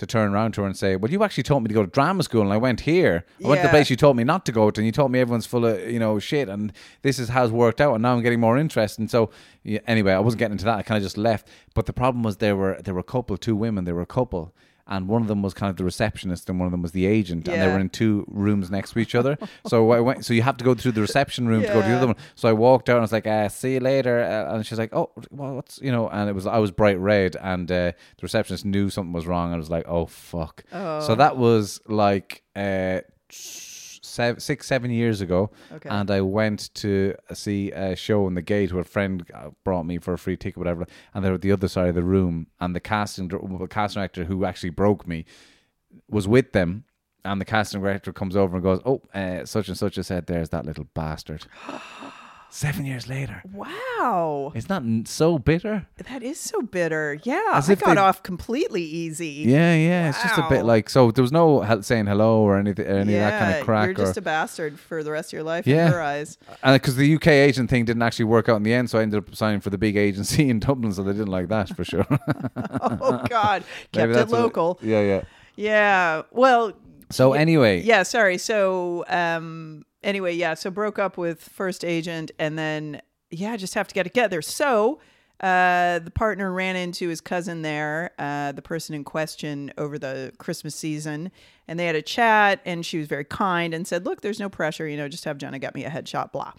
[0.01, 1.91] to turn around to her and say, "Well, you actually told me to go to
[1.91, 3.23] drama school, and I went here.
[3.43, 5.11] I went to the place you told me not to go to, and you told
[5.11, 8.01] me everyone's full of you know shit, and this is how it's worked out, and
[8.01, 9.29] now I'm getting more interest." And so,
[9.63, 10.77] yeah, anyway, I wasn't getting into that.
[10.79, 11.47] I kind of just left.
[11.75, 14.15] But the problem was there were there were a couple, two women, there were a
[14.19, 14.53] couple.
[14.91, 17.05] And one of them was kind of the receptionist, and one of them was the
[17.05, 19.37] agent, and they were in two rooms next to each other.
[19.65, 20.25] so I went.
[20.25, 22.17] So you have to go through the reception room to go to the other one.
[22.35, 24.77] So I walked out and I was like, uh, "See you later." Uh, and she's
[24.77, 27.91] like, "Oh, well, what's you know?" And it was I was bright red, and uh,
[27.93, 29.45] the receptionist knew something was wrong.
[29.47, 32.99] and I was like, "Oh fuck!" So that was like uh,
[34.11, 35.89] seven, six, seven years ago, Okay.
[35.89, 39.23] and I went to see a show in the gate where a friend
[39.63, 40.85] brought me for a free ticket, whatever.
[41.13, 44.25] And they're at the other side of the room, and the casting the casting director
[44.25, 45.25] who actually broke me
[46.09, 46.83] was with them.
[47.23, 50.25] And the casting director comes over and goes, "Oh, uh, such and such has said
[50.25, 51.45] there's that little bastard."
[52.53, 54.51] Seven years later, Wow.
[54.53, 55.87] isn't that n- so bitter?
[56.09, 57.17] That is so bitter.
[57.23, 57.41] Yeah.
[57.53, 59.45] As I got they- off completely easy.
[59.47, 60.09] Yeah, yeah.
[60.09, 61.11] It's just a bit like so.
[61.11, 63.85] There was no saying hello or anything, any of that kind of crack.
[63.85, 65.85] You're just or, a bastard for the rest of your life Yeah.
[65.87, 66.37] in her eyes.
[66.61, 69.03] And because the UK agent thing didn't actually work out in the end, so I
[69.03, 70.91] ended up signing for the big agency in Dublin.
[70.91, 72.05] So they didn't like that for sure.
[72.83, 73.63] Oh God.
[73.93, 74.77] Kept it local.
[74.81, 75.21] yeah, yeah.
[75.55, 76.21] Yeah.
[76.31, 76.73] Well,
[77.11, 78.37] So anyway, yeah, sorry.
[78.37, 83.87] So um anyway, yeah, so broke up with first agent and then yeah, just have
[83.87, 84.41] to get together.
[84.41, 84.99] So
[85.41, 90.31] Uh, the partner ran into his cousin there, uh, the person in question, over the
[90.37, 91.31] Christmas season,
[91.67, 92.61] and they had a chat.
[92.63, 94.87] And she was very kind and said, "Look, there's no pressure.
[94.87, 96.53] You know, just have Jenna get me a headshot." Blah.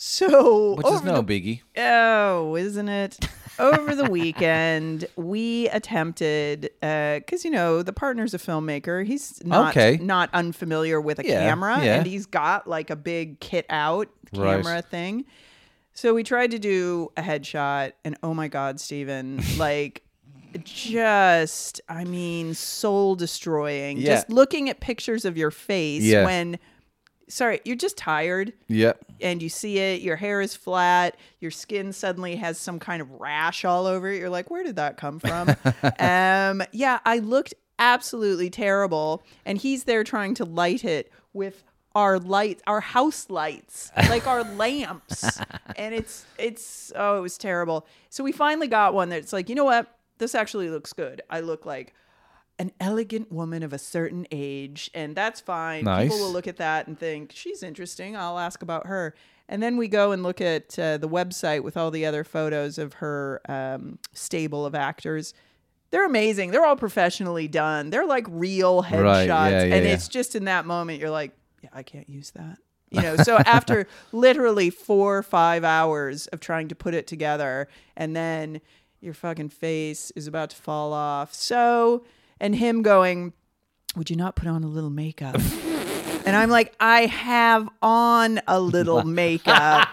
[0.00, 1.62] So, Which is no the- biggie.
[1.76, 3.18] Oh, isn't it?
[3.58, 9.04] Over the weekend, we attempted uh because you know the partner's a filmmaker.
[9.04, 9.98] He's not Okay.
[10.00, 11.96] not unfamiliar with a Yeah, camera, yeah.
[11.96, 14.62] and he's got like a big kit out Right.
[14.62, 15.24] camera thing.
[15.94, 20.02] So we tried to do a headshot, and oh my god, Steven, like
[20.62, 23.96] just I mean, soul destroying.
[23.98, 24.14] Yeah.
[24.14, 26.60] Just looking at pictures of your face when.
[27.28, 28.94] Sorry, you're just tired Yeah.
[29.20, 33.10] and you see it, your hair is flat, your skin suddenly has some kind of
[33.12, 34.18] rash all over it.
[34.18, 35.48] You're like, where did that come from?
[35.98, 39.22] um, yeah, I looked absolutely terrible.
[39.44, 41.64] And he's there trying to light it with
[41.94, 45.38] our lights, our house lights, like our lamps.
[45.76, 47.86] And it's, it's, oh, it was terrible.
[48.10, 49.94] So we finally got one that's like, you know what?
[50.18, 51.22] This actually looks good.
[51.30, 51.94] I look like
[52.58, 55.84] an elegant woman of a certain age, and that's fine.
[55.84, 56.10] Nice.
[56.10, 58.16] People will look at that and think she's interesting.
[58.16, 59.14] I'll ask about her.
[59.48, 62.76] And then we go and look at uh, the website with all the other photos
[62.76, 65.32] of her um, stable of actors.
[65.90, 66.50] They're amazing.
[66.50, 67.88] They're all professionally done.
[67.90, 69.92] They're like real headshots, Right, yeah, yeah, and yeah.
[69.92, 72.58] it's just in that moment you're like, yeah, I can't use that.
[72.90, 77.68] You know, so after literally four or five hours of trying to put it together,
[77.96, 78.60] and then
[79.00, 81.32] your fucking face is about to fall off.
[81.34, 82.04] So,
[82.40, 83.32] and him going,
[83.96, 85.36] Would you not put on a little makeup?
[86.26, 89.88] and I'm like, I have on a little makeup.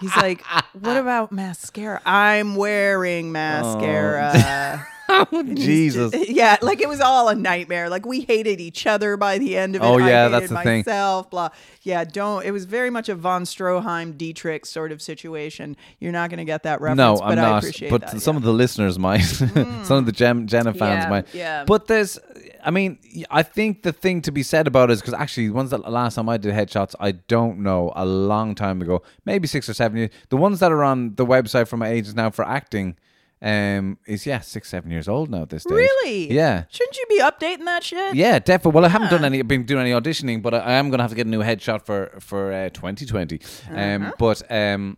[0.00, 2.00] He's like, What about mascara?
[2.04, 3.32] I'm wearing oh.
[3.32, 4.86] mascara.
[5.54, 6.14] Jesus.
[6.36, 7.88] Yeah, like it was all a nightmare.
[7.88, 9.84] Like we hated each other by the end of it.
[9.84, 10.78] Oh, I yeah, hated that's the thing.
[10.80, 11.48] myself, Blah.
[11.82, 12.44] Yeah, don't.
[12.44, 15.76] It was very much a von Stroheim Dietrich sort of situation.
[16.00, 17.64] You're not going to get that reference, No, I'm I not.
[17.88, 18.20] But that.
[18.20, 18.36] some yeah.
[18.36, 18.36] Mm.
[18.38, 19.20] of the listeners might.
[19.20, 21.34] some of the Jen, Jenna fans Yeah, might.
[21.34, 21.64] yeah.
[21.64, 22.18] But there's,
[22.64, 22.98] I mean,
[23.30, 25.88] I think the thing to be said about it is because actually, the ones that
[25.90, 29.74] last time I did headshots, I don't know, a long time ago, maybe six or
[29.74, 30.10] seven years.
[30.28, 32.96] The ones that are on the website for my agents now for acting.
[33.42, 35.74] Um, is yeah six seven years old now at this stage.
[35.76, 38.14] really, Yeah, Shouldn't you be updating that shit?
[38.14, 38.72] yeah, definitely.
[38.76, 41.02] Well, I haven't done any, been doing any auditioning, but I, I am going to
[41.04, 43.36] have to get a new headshot for for uh, 2020.
[43.38, 43.78] Uh-huh.
[43.78, 44.96] Um, but um,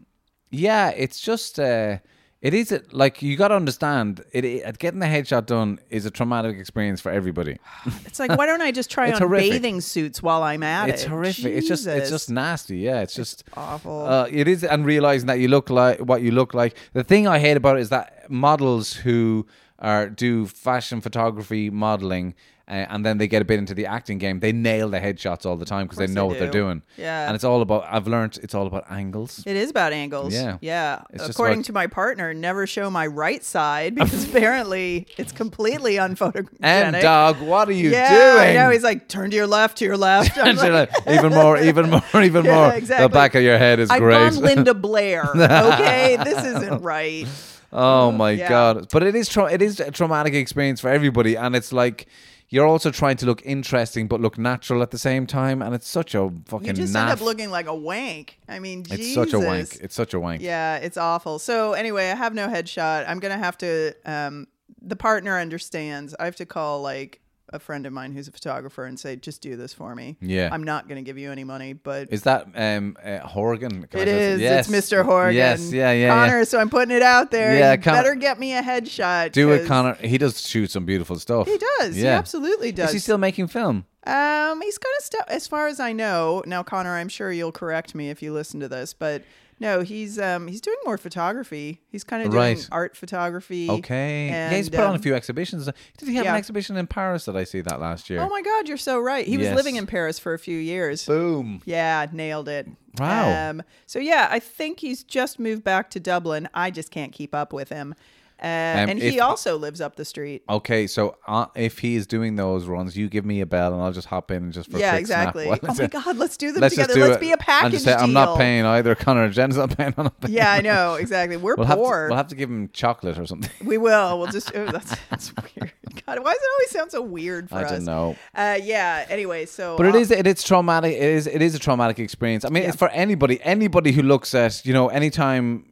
[0.50, 1.98] yeah, it's just uh,
[2.40, 4.78] it is a, like you got to understand it, it.
[4.78, 7.58] Getting the headshot done is a traumatic experience for everybody.
[8.06, 9.50] It's like, why don't I just try on horrific.
[9.50, 11.04] bathing suits while I'm at it's it?
[11.04, 11.46] It's horrific.
[11.46, 12.78] It's just it's just nasty.
[12.78, 14.06] Yeah, it's just awful.
[14.06, 16.76] Uh, it is, and realizing that you look like what you look like.
[16.92, 19.46] The thing I hate about it is that models who
[19.78, 22.34] are do fashion photography modeling.
[22.68, 24.40] Uh, and then they get a bit into the acting game.
[24.40, 26.82] They nail the headshots all the time because they know they what they're doing.
[26.98, 27.26] Yeah.
[27.26, 27.86] and it's all about.
[27.88, 29.42] I've learned it's all about angles.
[29.46, 30.34] It is about angles.
[30.34, 30.58] Yeah.
[30.60, 31.02] Yeah.
[31.10, 36.48] It's According to my partner, never show my right side because apparently it's completely unphotogenic.
[36.60, 38.48] And dog, what are you yeah, doing?
[38.50, 38.70] I know.
[38.70, 40.36] He's like, turn to your left, to your left.
[40.48, 42.80] And you're like, like, even more, even more, even Yeah, more.
[42.80, 44.12] The back of your head is I've great.
[44.32, 45.24] gone Linda Blair.
[45.34, 47.26] Okay, this isn't right.
[47.72, 48.48] Oh my Yeah.
[48.48, 48.88] god!
[48.90, 52.06] But it is tra- it is a traumatic experience for everybody, and it's like
[52.50, 55.88] you're also trying to look interesting but look natural at the same time, and it's
[55.88, 56.68] such a fucking.
[56.68, 57.02] You just naff.
[57.02, 58.38] end up looking like a wank.
[58.48, 59.76] I mean, It's such a wank.
[59.80, 60.42] It's such a wank.
[60.42, 61.38] Yeah, it's awful.
[61.38, 63.08] So anyway, I have no headshot.
[63.08, 63.94] I'm gonna have to.
[64.04, 64.46] Um,
[64.80, 66.14] the partner understands.
[66.18, 67.20] I have to call like
[67.52, 70.16] a friend of mine who's a photographer and say, just do this for me.
[70.20, 70.48] Yeah.
[70.52, 73.86] I'm not gonna give you any money, but Is that um uh, Horgan?
[73.86, 74.40] Can It is.
[74.40, 74.68] Yes.
[74.68, 75.04] It's Mr.
[75.04, 75.36] Horgan.
[75.36, 75.72] Yes.
[75.72, 75.92] Yeah.
[75.92, 76.08] Yeah.
[76.14, 76.44] Conor, yeah.
[76.44, 77.56] so I'm putting it out there.
[77.58, 79.32] Yeah, Con- better get me a headshot.
[79.32, 79.94] Do it, Conor.
[79.94, 81.46] He does shoot some beautiful stuff.
[81.46, 81.96] He does.
[81.96, 82.18] He Yeah.
[82.18, 82.88] absolutely does.
[82.88, 83.84] Is he still making film?
[84.06, 86.42] Um, he's kind of stuff as far as I know.
[86.46, 89.22] Now, Conor, I'm sure you'll correct me if you listen to this, but
[89.60, 91.80] no, he's um he's doing more photography.
[91.90, 92.68] He's kind of doing Right.
[92.70, 93.68] art photography.
[93.68, 94.28] Okay.
[94.28, 95.68] yeah, he's and, put on a um, few exhibitions.
[95.98, 96.32] Did he have yeah.
[96.32, 98.20] an exhibition in Paris that I see that last year?
[98.20, 99.26] Oh my God, you're so right.
[99.26, 101.06] He was living in Paris for a few years.
[101.06, 101.62] Boom.
[101.64, 102.68] Yeah, nailed it.
[102.98, 103.50] Wow.
[103.50, 106.48] Um, so yeah, I think he's just moved back to Dublin.
[106.54, 107.94] I just can't keep up with him.
[108.40, 110.42] Uh, and he also lives up the street.
[110.48, 113.82] Okay, so uh, if he is doing those runs, you give me a bell and
[113.82, 115.48] I'll just hop in and just for a yeah, exactly.
[115.48, 115.86] Oh my?
[115.88, 116.94] God, let's do them Let's together.
[116.94, 117.20] do Let's it.
[117.20, 118.94] be a package say, I'm not paying either.
[118.94, 119.92] Conor and Jen's not paying.
[119.96, 120.34] I'm not paying.
[120.34, 121.36] Yeah, I know exactly.
[121.36, 122.06] We're We'll have, to, poor.
[122.08, 123.50] we'll have to give him chocolate or something.
[123.66, 124.18] We will.
[124.18, 124.52] We'll just.
[124.54, 125.72] Oh, that's that's weird.
[126.06, 127.70] God, why does it always sound so weird for I us?
[127.70, 128.16] don't know.
[128.34, 129.04] Uh, yeah.
[129.08, 129.76] Anyway, so.
[129.76, 130.94] But it uh, is it is traumatic.
[130.94, 132.44] It is it is a traumatic experience.
[132.44, 135.64] I mean, it's for anybody anybody who looks at you know anytime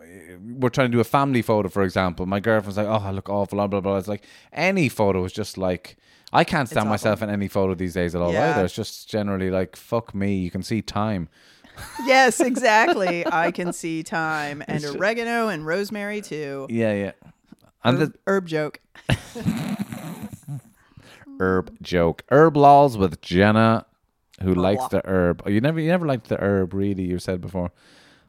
[0.59, 2.27] we're trying to do a family photo, for example.
[2.27, 3.97] My girlfriend's like, "Oh, I look awful," blah blah blah.
[3.97, 5.97] It's like any photo is just like.
[6.33, 8.51] I can't stand myself in any photo these days at all Yeah.
[8.51, 8.65] either.
[8.65, 10.37] It's just generally like fuck me.
[10.39, 11.29] You can see time.
[12.05, 13.25] Yes, exactly.
[13.33, 16.67] I can see time and oregano and rosemary too.
[16.69, 17.13] Yeah, yeah.
[17.85, 18.81] And the Herb, herb joke.
[21.41, 22.25] herb joke.
[22.31, 23.87] Herb laws with Jenna,
[24.43, 24.89] who likes law.
[24.89, 25.43] the herb.
[25.47, 27.05] Oh, you never, you never liked the herb, really.
[27.05, 27.71] You said before.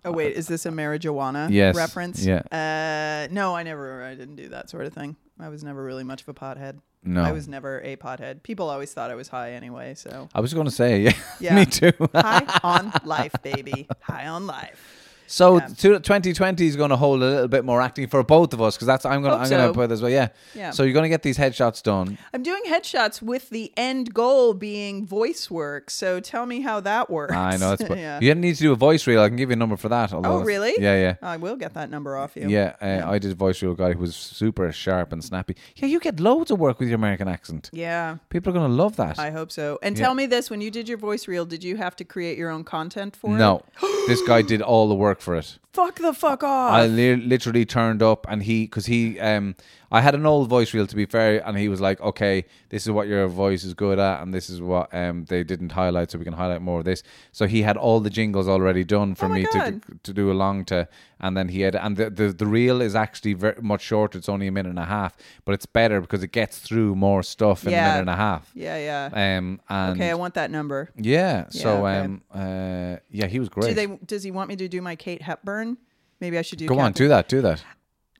[0.07, 2.25] Oh wait, is this a marijuana Yes, reference?
[2.25, 2.41] yeah.
[2.51, 4.03] Uh, no, I never.
[4.03, 5.15] I didn't do that sort of thing.
[5.39, 6.79] I was never really much of a pothead.
[7.03, 7.23] No.
[7.23, 8.41] I was never a pothead.
[8.43, 9.93] People always thought I was high anyway.
[9.93, 11.55] So I was going to say, yeah, Yeah.
[11.55, 11.93] me too.
[12.13, 13.87] high on life, baby.
[14.01, 14.96] High on life.
[15.27, 15.67] So Yeah.
[15.67, 18.87] 2020 is going to hold a little bit more acting for both of us because
[18.87, 20.13] that's I'm going to I'm going to put this way.
[20.13, 20.29] Yeah.
[20.55, 20.71] Yeah.
[20.71, 22.17] So you're going to get these headshots done.
[22.33, 25.89] I'm doing headshots with the end goal being voice work.
[25.89, 27.33] So tell me how that works.
[27.33, 27.75] I know.
[27.75, 28.15] That's yeah.
[28.19, 29.21] You didn't need to do a voice reel.
[29.21, 30.13] I can give you a number for that.
[30.13, 30.73] Oh, really?
[30.79, 31.15] Yeah, yeah.
[31.21, 32.47] I will get that number off you.
[32.49, 35.55] Yeah, uh, I did a voice reel guy who was super sharp and snappy.
[35.75, 37.69] Yeah, you get loads of work with your American accent.
[37.73, 38.17] Yeah.
[38.29, 39.19] People are going to love that.
[39.19, 39.77] I hope so.
[39.81, 40.05] And Yeah.
[40.05, 42.49] tell me this: when you did your voice reel, did you have to create your
[42.49, 43.37] own content for it?
[43.37, 43.61] no,
[44.07, 45.57] this guy did all the work for it.
[45.73, 46.73] Fuck the fuck off.
[46.73, 49.55] I li- literally turned up and he, because he, um,
[49.91, 52.85] I had an old voice reel to be fair, and he was like, "Okay, this
[52.85, 56.11] is what your voice is good at, and this is what um they didn't highlight,
[56.11, 59.15] so we can highlight more of this." So he had all the jingles already done
[59.15, 59.81] for Oh me to God.
[60.03, 60.87] to do along to,
[61.19, 64.17] and then he had, and the the, the reel is actually very much shorter.
[64.17, 67.23] It's only a minute and a half, but it's better because it gets through more
[67.23, 68.51] stuff in a minute and a half.
[68.53, 69.37] yeah, yeah.
[69.37, 70.89] Um, and okay, I want that number.
[70.97, 71.99] yeah, so okay.
[71.99, 73.69] um, uh, yeah, he was great.
[73.69, 73.87] Do they?
[74.05, 75.77] Does he want me to do my Kate Hepburn?
[76.19, 76.65] Maybe I should do.
[76.67, 77.63] Go on, do that, do that.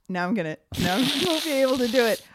[0.09, 0.57] Now I'm gonna.
[0.79, 2.25] Now I won't be able to do it.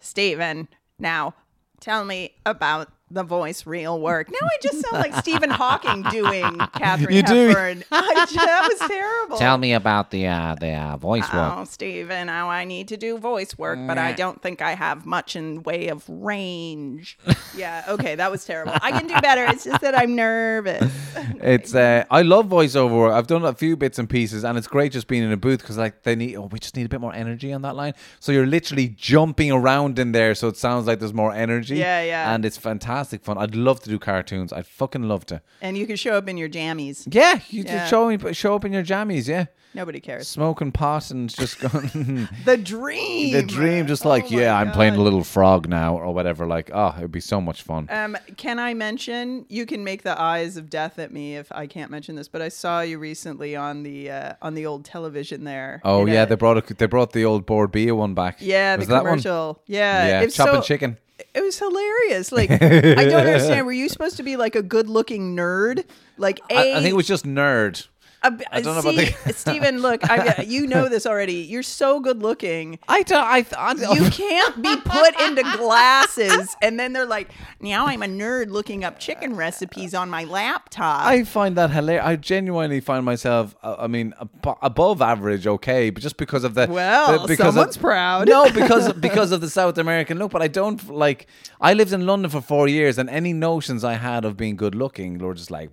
[0.00, 0.68] Stephen,
[0.98, 1.34] now
[1.80, 4.30] tell me about the voice reel work.
[4.30, 7.50] Now I just sound like Stephen Hawking doing Katharine You do.
[7.92, 9.36] I, that was terrible.
[9.36, 11.52] Tell me about the uh, the uh, voice work.
[11.56, 15.04] Oh, Stephen, now I need to do voice work, but I don't think I have
[15.04, 17.18] much in way of range.
[17.56, 18.72] yeah, okay, that was terrible.
[18.80, 19.44] I can do better.
[19.44, 20.92] It's just that I'm nervous.
[21.44, 23.12] It's uh, I love voiceover work.
[23.12, 25.60] I've done a few bits and pieces, and it's great just being in a booth
[25.60, 26.36] because like they need.
[26.36, 27.94] Oh, we just need a bit more energy on that line.
[28.20, 31.76] So you're literally jumping around in there, so it sounds like there's more energy.
[31.76, 32.34] Yeah, yeah.
[32.34, 33.38] And it's fantastic fun.
[33.38, 34.52] I'd love to do cartoons.
[34.52, 35.42] I'd fucking love to.
[35.60, 37.06] And you can show up in your jammies.
[37.10, 37.78] Yeah, you Yeah.
[37.78, 39.28] just show me show up in your jammies.
[39.28, 40.28] Yeah, Nobody cares.
[40.28, 42.28] smoking pot and just going.
[42.44, 43.32] The dream.
[43.32, 46.46] the dream, just Oh like my yeah, I'm playing a little frog now or whatever.
[46.46, 47.88] Like oh, it'd be so much fun.
[47.90, 49.46] Um, can I mention?
[49.48, 52.42] You can make the eyes of death at me if I can't mention this, but
[52.42, 55.80] I saw you recently on the uh, on the old television there.
[55.84, 58.36] oh yeah, a- they brought a, they brought the old Bord Bia one back.
[58.40, 59.12] yeah, Was the that one?
[59.12, 59.62] commercial.
[59.66, 60.98] Yeah, Yeah, it's chopping so- chicken.
[61.34, 62.32] It was hilarious.
[62.32, 63.66] Like I don't understand.
[63.66, 65.84] Were you supposed to be like a good-looking nerd?
[66.18, 67.86] Like a, I, I think it was just nerd.
[68.24, 71.34] A- I don't know about see, the- Stephen, look, I, you know this already.
[71.34, 72.78] You're so good-looking.
[72.88, 73.22] I don't.
[73.22, 73.44] I.
[73.58, 77.30] I You can't be put into glasses, and then they're like,
[77.60, 82.04] "Now I'm a nerd looking up chicken recipes on my laptop." I find that hilarious.
[82.04, 86.54] I genuinely find myself, uh, I mean, ab- above average, okay, but just because of
[86.54, 88.28] the Well, the, because someone's of, proud.
[88.28, 90.30] No, because because of the South American look.
[90.30, 91.26] But I don't like.
[91.60, 94.74] I lived in London for four years, and any notions I had of being good
[94.74, 95.70] looking were just like,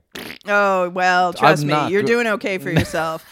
[0.47, 3.25] Oh well, trust I'm me, not you're doing okay for yourself.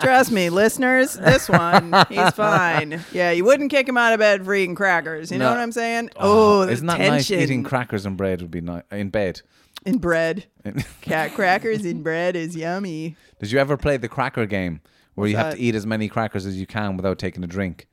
[0.00, 1.14] trust me, listeners.
[1.14, 3.00] This one, he's fine.
[3.12, 5.30] Yeah, you wouldn't kick him out of bed for eating crackers.
[5.30, 6.10] You know what I'm saying?
[6.16, 7.44] Oh, oh the isn't that tension nice?
[7.44, 9.40] Eating crackers and bread would be nice in bed.
[9.86, 10.46] in bread.
[11.00, 13.16] Cat crackers in bread is yummy.
[13.38, 14.80] Did you ever play the cracker game
[15.14, 15.56] where you have that?
[15.56, 17.86] to eat as many crackers as you can without taking a drink?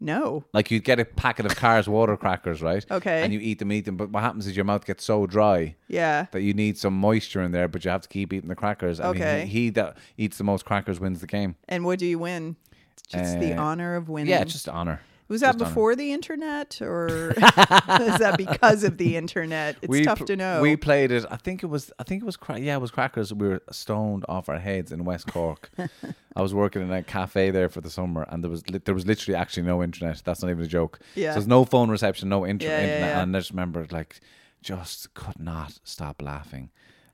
[0.00, 0.44] No.
[0.52, 2.84] Like you get a packet of Carr's water crackers, right?
[2.90, 3.22] Okay.
[3.24, 5.74] And you eat them, eat them, but what happens is your mouth gets so dry
[5.88, 6.26] Yeah.
[6.32, 9.00] that you need some moisture in there, but you have to keep eating the crackers.
[9.00, 9.46] And Okay.
[9.46, 11.56] He, he that eats the most crackers wins the game.
[11.68, 12.56] And what do you win?
[12.92, 14.30] It's just the Uh, honor of winning.
[14.30, 15.00] Yeah, just honor.
[15.28, 19.76] Was that before the internet, or is that because of the internet?
[19.82, 20.60] It's tough pl- to know.
[20.62, 21.24] We played it.
[21.30, 21.92] I think it was.
[21.98, 22.36] I think it was.
[22.36, 23.32] Cra- yeah, it was crackers.
[23.34, 25.70] We were stoned off our heads in West Cork.
[26.36, 28.94] I was working in a cafe there for the summer, and there was li- there
[28.94, 30.22] was literally actually no internet.
[30.24, 31.00] That's not even a joke.
[31.14, 31.30] Yeah.
[31.30, 33.22] So there's no phone reception, no inter- Yeah, yeah, internet, yeah.
[33.22, 34.20] and I just remember like
[34.62, 36.70] just could not stop laughing.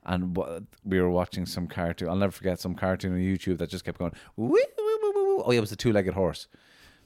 [0.06, 0.36] And
[0.84, 2.08] we were watching some cartoon.
[2.10, 4.12] I'll never forget some cartoon on YouTube that just kept going.
[4.36, 5.42] Woo, woo, woo, woo, woo.
[5.46, 6.46] Oh yeah, it was the two-legged horse.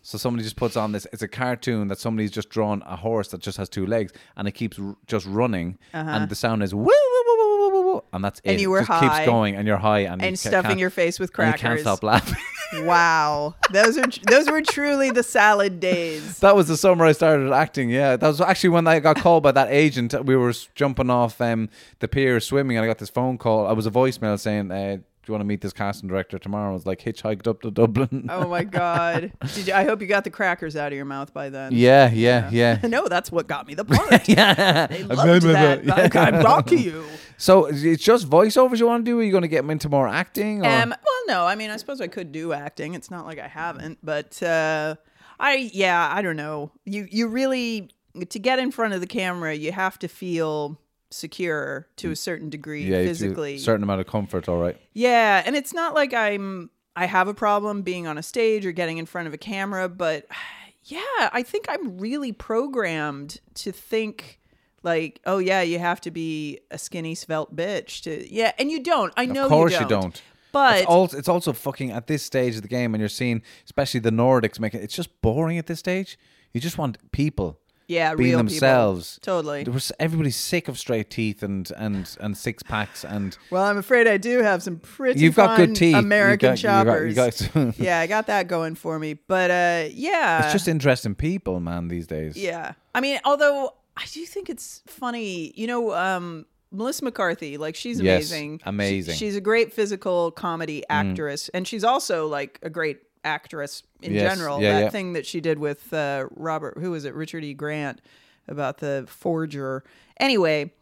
[0.03, 1.07] So somebody just puts on this.
[1.13, 4.49] It's a cartoon that somebody's just drawn a horse that just has two legs, and
[4.49, 6.91] it keeps r- just running, and the sound is woo woo
[7.27, 8.43] woo woo woo woo, woo, and that's it.
[8.49, 8.53] Uh-huh.
[8.53, 9.01] And you It were just high.
[9.19, 11.63] keeps going, and you're high, and, and ca- stuffing your face with and crackers.
[11.63, 12.37] you can't stop laughing.
[12.83, 16.39] Wow, those are those were truly the salad days.
[16.41, 17.89] that was the summer I started acting.
[17.89, 20.13] Yeah, that was actually when I got called by that agent.
[20.27, 21.71] We were jumping off um,
[22.01, 23.67] the pier swimming, and I got this phone call.
[23.67, 24.71] I was a voicemail saying.
[24.71, 24.99] Uh,
[25.29, 28.29] you want to meet this casting director tomorrow?" I was like, "Hitchhiked up to Dublin."
[28.39, 29.33] Oh my god!
[29.55, 31.73] Did you, I hope you got the crackers out of your mouth by then.
[31.73, 32.81] yeah, yeah, yeah.
[32.85, 34.29] no, that's what got me the part.
[34.29, 34.87] yeah.
[34.87, 36.17] They loved that.
[36.17, 37.05] I'm talking to you.
[37.37, 39.19] So it's just voiceovers you want to do?
[39.21, 40.65] Are you going to get them into more acting?
[40.65, 40.69] Or?
[40.69, 42.95] Um, well, no, I mean, I suppose I could do acting.
[42.95, 44.97] It's not like I haven't, but uh,
[45.39, 46.73] I, yeah, I don't know.
[46.85, 47.91] You, you really
[48.31, 50.81] to get in front of the camera, you have to feel
[51.11, 52.19] secure to a mm.
[52.19, 53.57] certain degree yeah, physically.
[53.57, 54.49] a certain amount of comfort.
[54.49, 54.77] All right.
[54.93, 58.73] Yeah, and it's not like I'm I have a problem being on a stage or
[58.73, 60.27] getting in front of a camera, but
[60.85, 64.41] yeah, I think I'm really programmed to think
[64.83, 68.83] like, oh yeah, you have to be a skinny svelte bitch to yeah, and you
[68.83, 69.13] don't.
[69.17, 70.03] I know of course you you don't.
[70.03, 70.23] don't.
[70.51, 73.43] But it's also, it's also fucking at this stage of the game, and you're seeing,
[73.65, 76.19] especially the Nordics, making it's just boring at this stage.
[76.53, 79.19] You just want people yeah, being real themselves.
[79.19, 79.25] People.
[79.37, 79.65] Totally.
[79.65, 83.37] There was, everybody's sick of straight teeth and and and six packs and.
[83.51, 85.21] Well, I'm afraid I do have some pretty.
[85.21, 85.97] You've got good teeth.
[85.97, 89.15] American got- you got- you got- yeah, I got that going for me.
[89.15, 92.37] But uh, yeah, It's just interesting people, man, these days.
[92.37, 92.75] Yeah.
[92.95, 98.01] I mean, although I do think it's funny, you know, um, Melissa McCarthy, like she's
[98.01, 98.59] Yes, amazing.
[98.59, 99.15] She- amazing.
[99.17, 104.35] she's a great physical comedy actress, and she's also like a great actress in Yes,
[104.37, 104.61] general.
[104.61, 104.89] yeah, that yeah.
[104.91, 107.55] thing that she did with uh, Robert, who was it, Richard E.
[107.55, 108.01] Grant,
[108.47, 109.85] about the forger.
[110.19, 110.73] Anyway,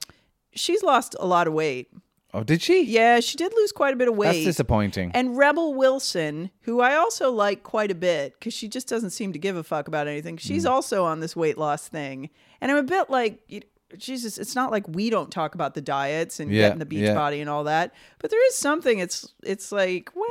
[0.54, 1.90] she's lost a lot of weight.
[2.34, 2.82] Oh, did she?
[2.84, 4.32] Yeah, she did lose quite a bit of weight.
[4.32, 5.10] That's disappointing.
[5.14, 9.32] And Rebel Wilson, who I also like quite a bit because she just doesn't seem
[9.32, 10.36] to give a fuck about anything.
[10.36, 10.70] She's Mm.
[10.70, 12.28] also on this weight loss thing.
[12.60, 13.62] And I'm a bit like, you-
[13.96, 17.04] Jesus, it's not like we don't talk about the diets and Yeah, getting the beach
[17.04, 17.14] yeah.
[17.14, 17.94] body and all that.
[18.18, 20.26] But there is something, it's it's like, well,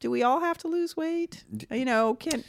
[0.00, 1.44] do we all have to lose weight?
[1.70, 2.44] You know, can't.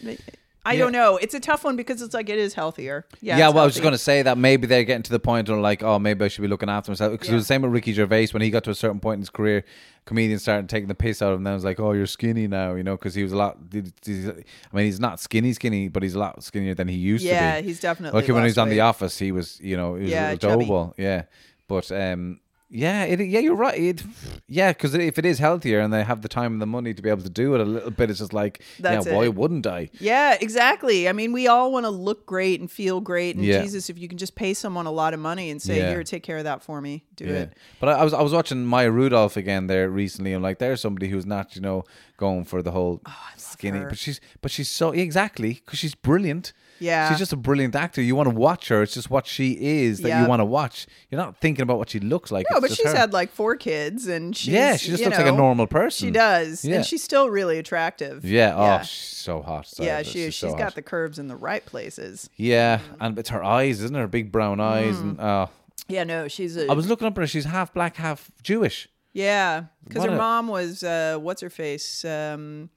[0.66, 0.80] I Yeah.
[0.80, 1.16] don't know.
[1.16, 3.06] It's a tough one because it's like it is healthier.
[3.22, 5.20] Yeah, Yeah, well, I was just going to say that maybe they're getting to the
[5.20, 7.14] point where like, oh, maybe I should be looking after myself.
[7.14, 9.16] Because it was the same with Ricky Gervais when he got to a certain point
[9.16, 9.64] in his career,
[10.04, 11.46] comedians started taking the piss out of him.
[11.46, 13.58] Then it was like, oh, you're skinny now, you know, because he was a lot.
[13.72, 13.94] he's-
[14.28, 17.32] I mean, he's not skinny, skinny, but he's a lot skinnier than he used Yeah,
[17.32, 17.46] to be.
[17.46, 18.82] Yeah, he's definitely like when he was on The.
[18.82, 20.70] Office, he was, you know, he was Yeah, a chubby.
[20.98, 21.24] Yeah,
[21.70, 23.78] but um, yeah, it, yeah, you're right.
[23.80, 24.04] It,
[24.48, 27.02] yeah, because if it is healthier and they have the time and the money to
[27.02, 29.66] be able to do it a little bit, it's just like, That's yeah, why wouldn't
[29.66, 29.90] I?
[30.00, 31.08] Yeah, exactly.
[31.08, 33.36] I mean, we all want to look great and feel great.
[33.36, 33.62] And Yeah.
[33.62, 35.90] Jesus, if you can just pay someone a lot of money and say, Yeah.
[35.92, 37.32] "Here, take care of that for me," do Yeah.
[37.34, 37.54] it.
[37.80, 40.82] But I, I was I was watching Maya Rudolph again there recently, I'm like there's
[40.82, 41.84] somebody who's not you know
[42.18, 43.90] going for the whole oh, skinny, Oh, her.
[43.90, 46.54] but she's but she's so exactly because she's brilliant.
[46.80, 47.10] Yeah.
[47.10, 48.02] she's just a brilliant actor.
[48.02, 48.82] You want to watch her.
[48.84, 50.22] It's just what she is that Yeah.
[50.24, 50.88] you want to watch.
[51.10, 52.46] You're not thinking about what she looks like.
[52.52, 52.98] No, It's but she's her.
[52.98, 56.08] had like four kids, and she's yeah, she just looks like a normal person.
[56.08, 56.78] She does, Yeah.
[56.78, 58.24] and she's still really attractive.
[58.26, 58.54] Yeah.
[58.56, 59.68] Oh, she's so hot.
[59.68, 60.36] Sorry, yeah she is.
[60.36, 60.76] so She's got hot.
[60.76, 62.30] the curves in the right places.
[62.36, 64.00] Yeah, and it's her eyes, isn't it?
[64.00, 65.50] Her big brown eyes, and oh,
[65.88, 66.70] Yeah, no, she's a.
[66.70, 67.28] I was looking up at her.
[67.28, 68.88] She's half black, half Jewish.
[69.14, 72.70] yeah, because her a- mom was uh, what's her face, um,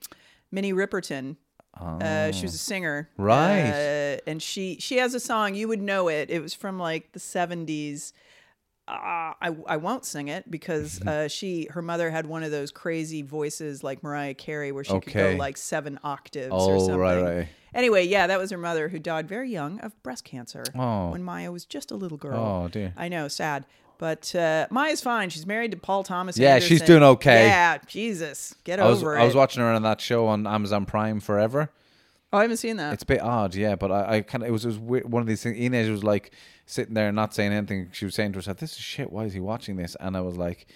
[0.50, 1.36] Minnie Riperton.
[1.80, 3.22] Uh, she was a singer, Oh.
[3.24, 3.70] Right.
[3.70, 6.30] Uh, and she she has a song you would know it.
[6.30, 8.12] It was from like the seventies.
[8.88, 12.72] Uh, I I won't sing it because uh, she her mother had one of those
[12.72, 16.96] crazy voices like Mariah Carey where she could go like seven octaves Oh, or something.
[16.96, 17.48] right, right.
[17.72, 21.10] Anyway, yeah, that was her mother who died very young of breast cancer Oh.
[21.10, 22.64] when Maya was just a little girl.
[22.64, 22.92] Oh, dear.
[22.96, 23.64] I know, sad.
[24.00, 25.28] But uh, Maya's fine.
[25.28, 26.38] She's married to Paul Thomas.
[26.38, 27.44] Yeah, she's doing okay.
[27.46, 29.20] Yeah, Jesus, get I was over it.
[29.20, 31.70] I was watching her on that show on Amazon Prime Forever.
[32.32, 32.94] oh, I haven't seen that.
[32.94, 35.12] It's a bit odd, yeah, but I, I kind of it was, it was weird,
[35.12, 35.58] one of these things.
[35.58, 36.32] Inez was like
[36.64, 37.90] sitting there not saying anything.
[37.92, 39.12] She was saying to herself, "This is shit.
[39.12, 40.66] Why is he watching this?" And I was like,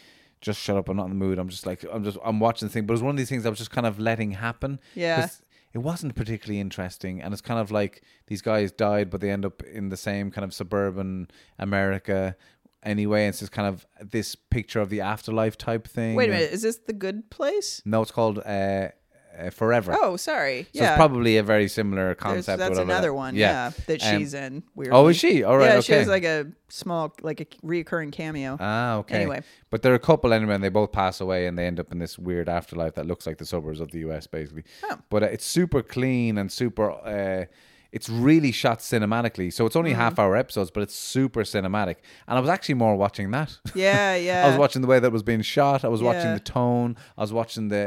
[0.42, 0.90] "Just shut up.
[0.90, 1.38] I'm not in the mood.
[1.38, 3.30] I'm just like I'm just I'm watching the thing." But it was one of these
[3.30, 4.80] things I was just kind of letting happen.
[4.94, 5.28] Yeah
[5.72, 9.44] It wasn't particularly interesting, and it's kind of like these guys died, but they end
[9.44, 12.36] up in the same kind of suburban America
[12.85, 13.26] anyway.
[13.26, 16.14] It's just kind of this picture of the afterlife type thing.
[16.14, 17.82] Wait a minute, is this the good place?
[17.85, 18.89] No, it's called uh,
[19.37, 19.97] uh, Forever.
[20.01, 20.62] Oh, sorry.
[20.64, 22.59] So yeah, it's probably a very similar There's- concept.
[22.59, 22.82] that's whatever.
[22.93, 23.35] another one.
[23.35, 24.62] Yeah, that Um, she's in.
[24.76, 24.97] Weirdly.
[24.97, 25.43] Oh, is she?
[25.43, 25.64] All right.
[25.66, 25.80] yeah, okay.
[25.82, 28.57] she has like a small, like a reoccurring cameo.
[28.61, 29.16] Ah, okay.
[29.16, 29.43] Anyway.
[29.70, 31.99] but they're a couple anyway, and they both pass away, and they end up in
[31.99, 34.28] this weird afterlife that looks like the suburbs of the U.S.
[34.28, 34.62] basically.
[34.85, 34.99] Oh.
[35.11, 36.93] But uh, it's super clean and super.
[36.93, 37.47] Uh,
[37.95, 39.97] it's really shot cinematically, so it's only Mm.
[40.05, 41.97] half hour episodes, but it's super cinematic.
[42.26, 43.51] And I was actually more watching that.
[43.74, 44.42] yeah, yeah.
[44.45, 45.84] I was watching the way that was being shot.
[45.84, 46.97] I was watching the tone.
[47.16, 47.84] I was watching the,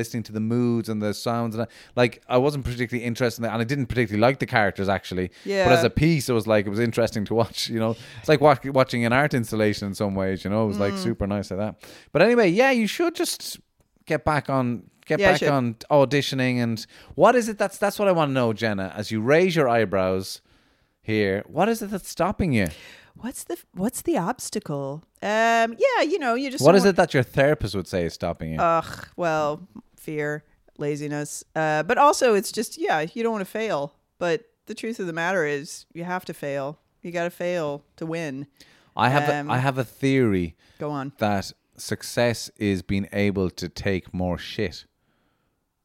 [0.00, 3.42] listening to the moods and the sounds, and I, like I wasn't particularly interested, in
[3.44, 5.30] that, and I didn't particularly like the characters actually.
[5.44, 5.64] Yeah.
[5.66, 7.68] But as a piece, it was like it was interesting to watch.
[7.68, 10.44] You know, it's like wa- watching an art installation in some ways.
[10.44, 10.80] You know, it was Mm.
[10.86, 11.74] like super nice like that.
[12.12, 13.58] But anyway, yeah, you should just
[14.08, 14.90] get back on.
[15.06, 15.48] Get Yeah, I back should.
[15.48, 16.84] on auditioning and
[17.14, 18.92] what is it that's that's what I want to know, Jenna.
[18.94, 20.42] As you raise your eyebrows
[21.00, 22.68] here, what is it that's stopping you?
[23.14, 25.02] what's the what's the obstacle?
[25.22, 28.12] Um, yeah, you know, you just What is it that your therapist would say is
[28.14, 28.60] stopping you?
[28.60, 30.44] Ugh, well, fear,
[30.76, 31.42] laziness.
[31.56, 33.94] Uh, but also, it's just, yeah, you don't want to fail.
[34.18, 36.78] But the truth of the matter is, you have to fail.
[37.02, 38.46] You got to fail to win.
[38.96, 41.12] I have um, a, I have a theory Go on.
[41.18, 44.84] that success is being able to take more shit.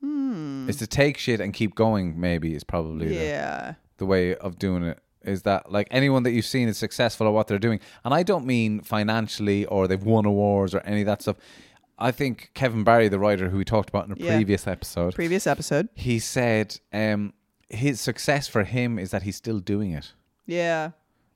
[0.02, 0.68] Hmm.
[0.70, 2.20] Is to take shit and keep going.
[2.20, 3.74] Maybe is probably the, Yeah.
[3.98, 5.00] the way of doing it.
[5.24, 8.24] Is that like anyone that you've seen is successful at what they're doing, and I
[8.24, 11.38] don't mean financially or they've won awards or any of that stuff.
[11.98, 14.36] I think Kevin Barry, the writer who we talked about in a Yeah.
[14.36, 15.88] previous episode, Previous episode.
[15.96, 17.34] he said um,
[17.70, 20.12] his success for him is that he's still doing it,
[20.46, 20.92] Yeah.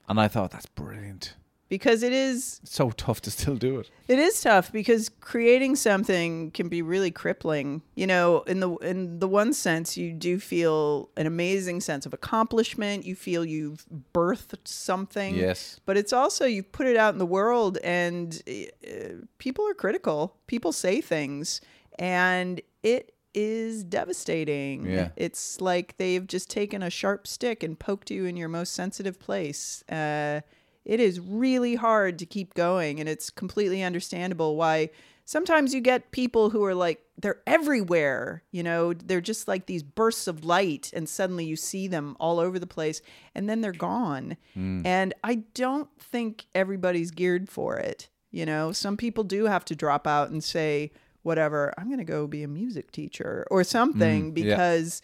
[0.09, 1.35] and I thought that's brilliant.
[1.69, 3.89] Because it is It's so tough to still do it.
[4.07, 7.81] It is tough because creating something can be really crippling.
[7.95, 12.13] You know, in the in the one sense, you do feel an amazing sense of
[12.13, 13.05] accomplishment.
[13.05, 15.35] You feel you've birthed something.
[15.35, 15.79] Yes.
[15.85, 20.37] But it's also you've put it out in the world, and uh, people are critical.
[20.47, 21.59] People say things,
[21.99, 24.85] and it is devastating.
[24.85, 25.09] Yeah.
[25.15, 29.19] It's like they've just taken a sharp stick and poked you in your most sensitive
[29.19, 29.83] place.
[29.89, 30.41] Uh,
[30.87, 34.89] it is really hard to keep going, and it's completely understandable why
[35.25, 38.41] sometimes you get people who are like, they're everywhere.
[38.51, 42.39] You know, they're just like these bursts of light, and suddenly you see them all
[42.39, 43.01] over the place,
[43.35, 44.37] and then they're gone.
[44.55, 44.85] Mm.
[44.85, 48.07] And I don't think everybody's geared for it.
[48.31, 52.05] You know, some people do have to drop out and say, whatever, I'm going to
[52.05, 54.43] go be a music teacher or something mm, yeah.
[54.45, 55.01] because,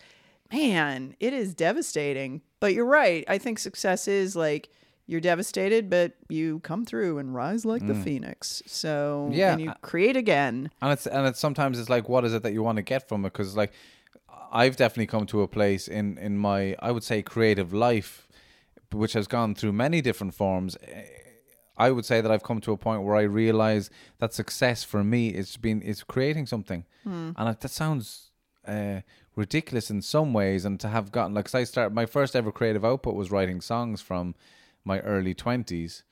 [0.50, 2.42] man, it is devastating.
[2.62, 3.26] But you're right.
[3.28, 4.70] I think success is like,
[5.14, 8.62] you're devastated, but you come through and rise like the phoenix.
[8.66, 10.56] So Yeah, and you create again.
[10.82, 13.08] and it's and it's sometimes it's like what is it that you want to get
[13.08, 13.72] from it because like
[14.52, 18.28] i've definitely come to a place in in my i would say creative life
[18.92, 21.06] which has gone through many different forms Eh,
[21.78, 23.90] i would say that i've come to a point where i realize
[24.20, 26.82] that success for me is been is creating something
[27.38, 28.06] and that sounds
[28.68, 29.00] uh,
[29.36, 32.52] ridiculous in some ways and to have gotten like 'cause i started my first ever
[32.60, 34.36] creative output was writing songs from
[34.86, 36.04] my early 20s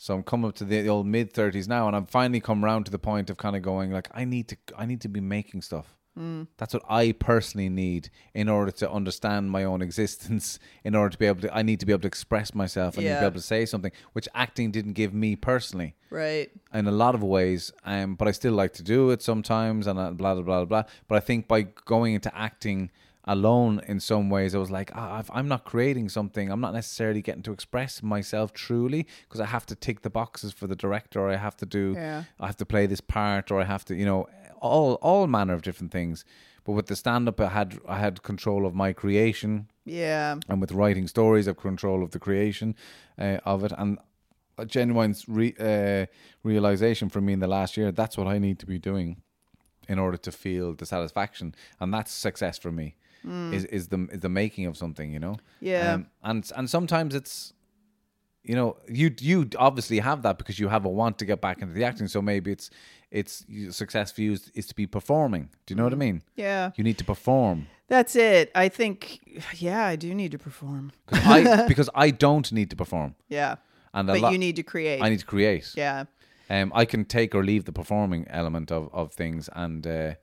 [0.00, 2.84] so I'm coming up to the old mid thirties now, and I'm finally come around
[2.84, 5.20] to the point of kind of going like, I need to, I need to be
[5.20, 5.96] making stuff.
[6.16, 6.46] Mm.
[6.56, 10.60] That's what I personally need in order to understand my own existence.
[10.84, 13.04] In order to be able to, I need to be able to express myself and
[13.04, 13.18] Yeah.
[13.18, 16.48] be able to say something, which acting didn't give me personally Right.
[16.72, 17.72] in a lot of ways.
[17.84, 20.84] Um, but I still like to do it sometimes, and blah blah blah blah.
[21.08, 22.92] But I think by going into acting
[23.28, 26.50] alone, in some ways, I was like, ah, I'm not creating something.
[26.50, 30.52] I'm not necessarily getting to express myself truly because I have to tick the boxes
[30.52, 32.24] for the director, or I have to do, Yeah.
[32.40, 34.26] I have to play this part, or I have to, you know,
[34.60, 36.24] all all manner of different things.
[36.64, 40.36] But with the stand up, I had I had control of my creation Yeah.
[40.48, 42.74] and with writing stories, I've control of the creation
[43.18, 43.98] uh, of it, and
[44.58, 46.06] a genuine re- uh,
[46.42, 47.92] realization for me in the last year.
[47.92, 49.22] That's what I need to be doing
[49.88, 52.96] in order to feel the satisfaction, and that's success for me.
[53.24, 55.32] Is is the is the making of something, you know?
[55.32, 55.40] Mm.
[55.60, 55.94] Yeah.
[55.94, 57.52] Um, and and sometimes it's.
[58.44, 61.60] You know, you you obviously have that because you have a want to get back
[61.60, 62.08] into the acting.
[62.08, 62.70] So maybe it's
[63.10, 65.50] it's success for you is, is to be performing.
[65.66, 65.98] Do you know what I Mm.
[65.98, 66.22] mean?
[66.36, 66.70] Yeah.
[66.76, 67.66] You need to perform.
[67.88, 68.50] That's it.
[68.54, 69.20] I think,
[69.56, 70.92] yeah, I do need to perform.
[71.12, 73.56] I because I don't need to perform, Yeah.
[73.92, 75.02] and But lot, you need to create.
[75.02, 75.72] I need to create.
[75.76, 76.04] yeah.
[76.50, 80.14] Um, I can take or leave the performing element of, of things, and uh,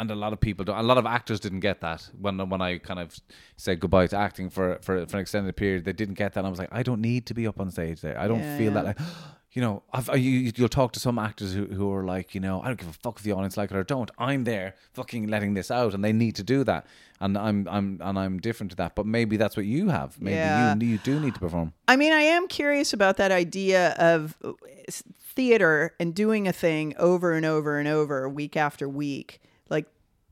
[0.00, 0.78] and a lot of people don't.
[0.78, 3.18] A lot of actors didn't get that when when I kind of
[3.56, 5.84] said goodbye to acting for for, for an extended period.
[5.84, 6.40] They didn't get that.
[6.40, 8.18] And I was like, I don't need to be up on stage there.
[8.18, 8.98] I don't Yeah, feel that like.
[9.52, 12.62] You know, I've, you, you'll talk to some actors who, who are like, you know,
[12.62, 14.08] I don't give a fuck if the audience like it or don't.
[14.16, 16.86] I'm there, fucking letting this out, and they need to do that,
[17.18, 18.94] and I'm, I'm, and I'm different to that.
[18.94, 20.20] But maybe that's what you have.
[20.22, 20.76] Maybe Yeah.
[20.76, 21.72] you, you do need to perform.
[21.88, 24.52] I mean, I am curious about that idea of uh,
[25.18, 29.40] theater and doing a thing over and over and over, week after week.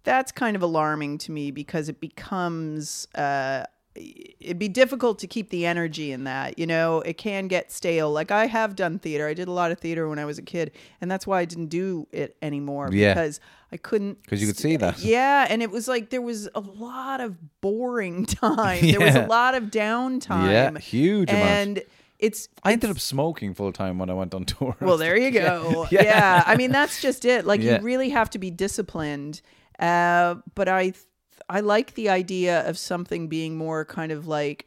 [0.09, 5.50] That's kind of alarming to me because it becomes, uh, it'd be difficult to keep
[5.50, 6.59] the energy in that.
[6.59, 8.11] You know, it can get stale.
[8.11, 9.26] Like, I have done theater.
[9.28, 11.44] I did a lot of theater when I was a kid, and that's why I
[11.44, 13.12] didn't do it anymore Yeah.
[13.14, 13.40] because
[13.72, 14.98] I couldn't because you could see that.
[15.04, 15.46] Yeah.
[15.50, 19.54] And it was like there was a lot of boring time, there was a lot
[19.54, 20.50] of downtime.
[20.50, 21.48] Yeah, huge amount.
[21.50, 21.82] and
[22.18, 24.74] it's I ended it's- up smoking full time when I went on tour.
[24.80, 26.02] well there you go Yeah.
[26.02, 26.42] yeah.
[26.46, 27.76] i mean that's just it like Yeah.
[27.78, 29.40] you really have to be disciplined
[29.79, 30.93] uh but i
[31.49, 34.66] i like the idea of something being more kind of like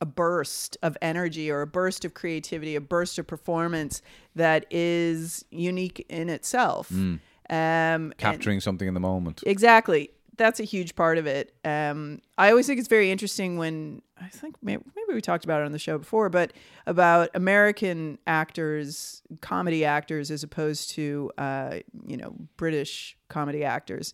[0.00, 4.02] a burst of energy or a burst of creativity a burst of performance
[4.34, 9.42] that is unique in itself um and- capturing something in the moment.
[9.46, 10.10] Exactly.
[10.36, 11.54] that's a huge part of it.
[11.64, 15.60] Um, I always think it's very interesting when I think maybe, maybe we talked about
[15.60, 16.52] it on the show before, but
[16.86, 24.12] about American actors, comedy actors, as opposed to uh, you know British comedy actors.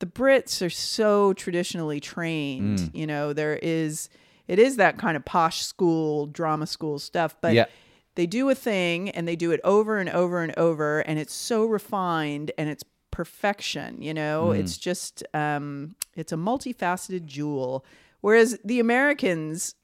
[0.00, 2.78] The Brits are so traditionally trained.
[2.78, 2.94] Mm.
[2.94, 4.08] You know, there is
[4.46, 7.66] it is that kind of posh school, drama school stuff, but Yeah.
[8.14, 11.34] they do a thing and they do it over and over and over and it's
[11.34, 14.60] so refined and it's perfection you know Mm.
[14.60, 17.84] it's just um it's a multifaceted jewel
[18.20, 19.74] whereas the americans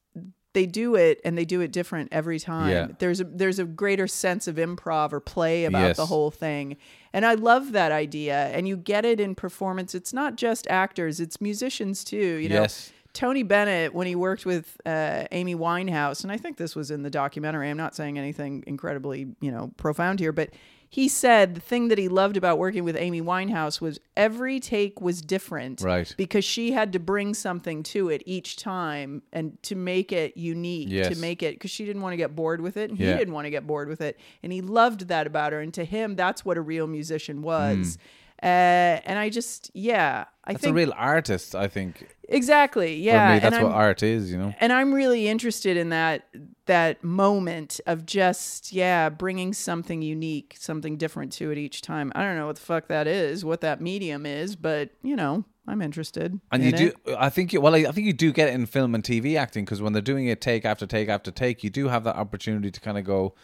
[0.54, 2.88] they do it and they do it different every time Yeah.
[2.98, 5.96] there's a there's a greater sense of improv or play about Yes.
[5.98, 6.76] the whole thing
[7.12, 11.20] and i love that idea and you get it in performance it's not just actors
[11.20, 12.90] it's musicians too you know Yes.
[13.12, 17.04] Tony Bennett, when he worked with uh, Amy Winehouse, and I think this was in
[17.04, 17.70] the documentary.
[17.70, 20.50] I'm not saying anything incredibly, you know, profound here, but
[20.94, 25.00] he said the thing that he loved about working with Amy Winehouse was every take
[25.00, 26.14] was different, Right.
[26.16, 30.90] Because she had to bring something to it each time, and to make it unique,
[31.08, 33.34] to make it because she didn't want to get bored with it, and he didn't
[33.34, 35.60] want to get bored with it, and he loved that about her.
[35.60, 37.96] And to him, that's what a real musician was.
[37.96, 38.02] Hmm.
[38.44, 40.52] Uh, and I just, yeah, I.
[40.52, 42.14] That's think a real artist, I think.
[42.28, 43.28] exactly, For yeah.
[43.28, 44.54] me, and that's what art is, you know.
[44.60, 46.28] and I'm really interested in that
[46.66, 52.12] that moment of just yeah bringing something unique, something different to it each time.
[52.14, 55.44] I don't know what the fuck that is, what that medium is, but you know
[55.66, 56.38] I'm interested.
[56.52, 57.16] And in you do, it.
[57.18, 59.36] I think, you, well, I I think you do get it in film and TV
[59.38, 62.16] acting because when they're doing it take after take after take, you do have that
[62.16, 63.34] opportunity to kind of go,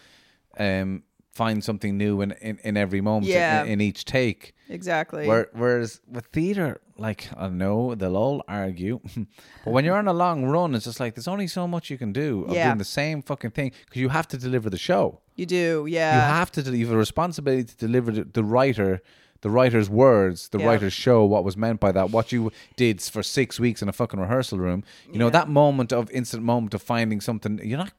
[0.59, 3.65] um, find something new in, in, in every moment, in- Yeah.
[3.65, 4.55] in, each take.
[4.69, 5.27] exactly.
[5.27, 9.01] Where, whereas with theater, like I know they'll all argue,
[9.65, 11.99] but when you're on a long run, it's just like there's only so much you
[11.99, 12.67] can do of Yeah.
[12.67, 15.21] doing the same fucking thing because you have to deliver the show.
[15.37, 16.15] you do, yeah.
[16.17, 16.61] you have to.
[16.77, 19.01] You have a responsibility to deliver the, the writer,
[19.43, 20.67] the writer's words, the Yeah.
[20.67, 21.25] writer's show.
[21.25, 22.11] What was meant by that?
[22.11, 24.85] What you did for six weeks in a fucking rehearsal room.
[25.13, 27.61] You know that moment of instant moment of finding something.
[27.65, 27.93] You're not.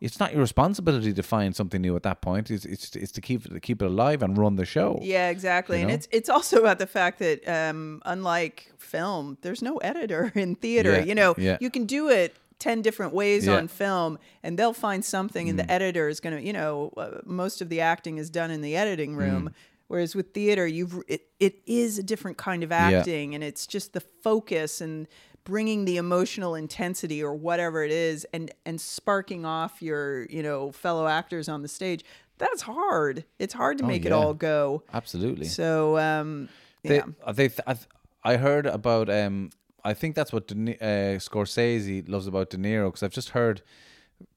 [0.00, 2.50] It's not your responsibility to find something new at that point.
[2.50, 4.98] It's it's, it's to keep to keep it alive and run the show.
[5.02, 5.78] Yeah, exactly.
[5.78, 5.94] You And know?
[5.94, 10.92] it's it's also about the fact that um, unlike film, there's no editor in theater.
[10.98, 11.56] Yeah, You know, yeah.
[11.60, 13.54] you can do it 10 different ways Yeah.
[13.54, 13.58] Mm.
[13.58, 17.20] on film and they'll find something and the editor is going to, you know, uh,
[17.24, 19.48] most of the acting is done in the editing room.
[19.48, 19.52] Mm.
[19.88, 23.92] Whereas with theater, you've it, it is a different kind of acting and it's just
[23.92, 25.06] the focus and
[25.44, 30.72] bringing the emotional intensity or whatever it is and and sparking off your, you know,
[30.72, 32.04] fellow actors on the stage.
[32.38, 33.24] That's hard.
[33.38, 34.24] It's hard to make it Oh, yeah.
[34.26, 34.82] all go.
[34.92, 35.44] Absolutely.
[35.46, 36.48] So um
[36.82, 37.04] They, yeah.
[37.24, 37.76] uh, they, I,
[38.24, 39.08] I heard about.
[39.10, 39.50] Um,
[39.86, 43.60] I think that's what De, uh, Scorsese loves about De Niro because I've just heard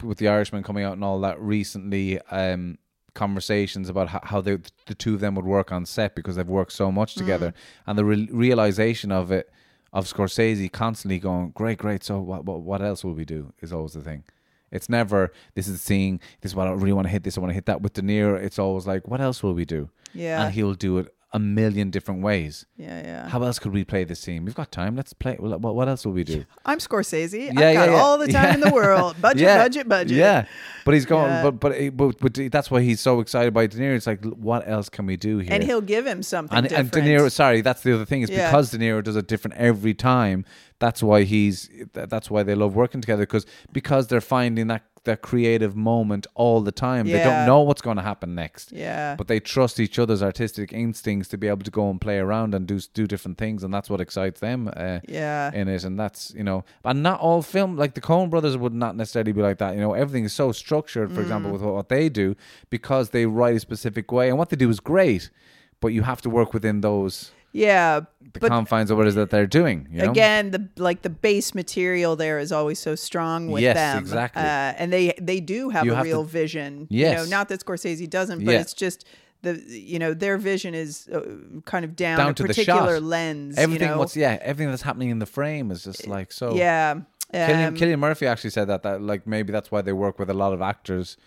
[0.03, 2.19] with the Irishman coming out and all that recently.
[2.23, 2.77] Um,
[3.17, 6.47] conversations about how, how they, the two of them would work on set because they've
[6.47, 7.17] worked so much mm.
[7.17, 7.53] together,
[7.85, 9.51] and the re- realization of it
[9.91, 12.03] of Scorsese constantly going, "Great, great.
[12.03, 14.23] So what, what, what else will we do?" Is always the thing.
[14.71, 16.19] It's never this is the scene.
[16.41, 17.23] This is what I really want to hit.
[17.23, 17.81] This I want to hit that.
[17.81, 20.45] With De Niro, it's always like, "What else will we do?" Yeah.
[20.45, 22.65] and he'll do it a million different ways.
[22.77, 23.27] Yeah, yeah.
[23.29, 24.45] How else could we play this scene?
[24.45, 24.95] We've got time.
[24.95, 25.35] Let's play.
[25.37, 26.45] What, what else will we do?
[26.65, 27.37] I'm Scorsese.
[27.37, 27.91] Yeah, I've got yeah, yeah.
[27.97, 29.21] all the time in the world.
[29.21, 29.57] Budget, Yeah.
[29.57, 30.15] budget, budget.
[30.17, 30.45] Yeah,
[30.85, 31.27] but he's going.
[31.27, 31.43] Yeah.
[31.43, 33.95] But, but eh, but but that's why he's so excited by De Niro.
[33.95, 35.51] It's like, what else can we do here?
[35.51, 36.95] And he'll give him something and, different.
[36.95, 37.29] and De Niro.
[37.31, 38.21] Sorry, that's the other thing.
[38.21, 38.49] Is Yeah.
[38.49, 40.45] because De Niro does it different every time.
[40.79, 41.69] That's why he's.
[41.91, 46.61] That's why they love working together because because they're finding that that creative moment all
[46.61, 47.07] the time.
[47.07, 48.71] They don't know what's going to happen next.
[48.71, 49.15] Yeah.
[49.17, 52.53] But they trust each other's artistic instincts to be able to go and play around
[52.55, 54.69] and do do different things, and that's what excites them.
[54.75, 55.51] Uh, Yeah.
[55.53, 58.73] in it, and that's you know, and not all film like the Coen Brothers would
[58.73, 59.73] not necessarily be like that.
[59.75, 61.09] You know, everything is so structured.
[61.11, 61.23] For Mm.
[61.23, 62.35] example, with what they do,
[62.69, 65.29] because they write a specific way, and what they do is great,
[65.81, 68.01] but you have to work within those yeah.
[68.33, 69.87] the But confines of what it is that they're doing.
[69.91, 70.11] You know?
[70.11, 73.99] again, the like the base material there is always so strong with Yes, them.
[73.99, 74.41] exactly.
[74.41, 74.45] Uh,
[74.77, 76.87] and they they do have You a have to- real vision.
[76.89, 77.17] You Yes.
[77.17, 78.61] know, not that Scorsese doesn't, but Yeah.
[78.61, 79.05] it's just
[79.43, 81.21] the you know their vision is uh,
[81.65, 83.57] kind of down, down a to the particular shot, lens.
[83.57, 83.99] Everything you know?
[83.99, 86.55] what's yeah, everything that's happening in the frame is just like so.
[86.55, 86.95] yeah.
[87.33, 90.29] Cillian, Um, Cillian Murphy actually said that that like maybe that's why they work with
[90.29, 91.17] a lot of actors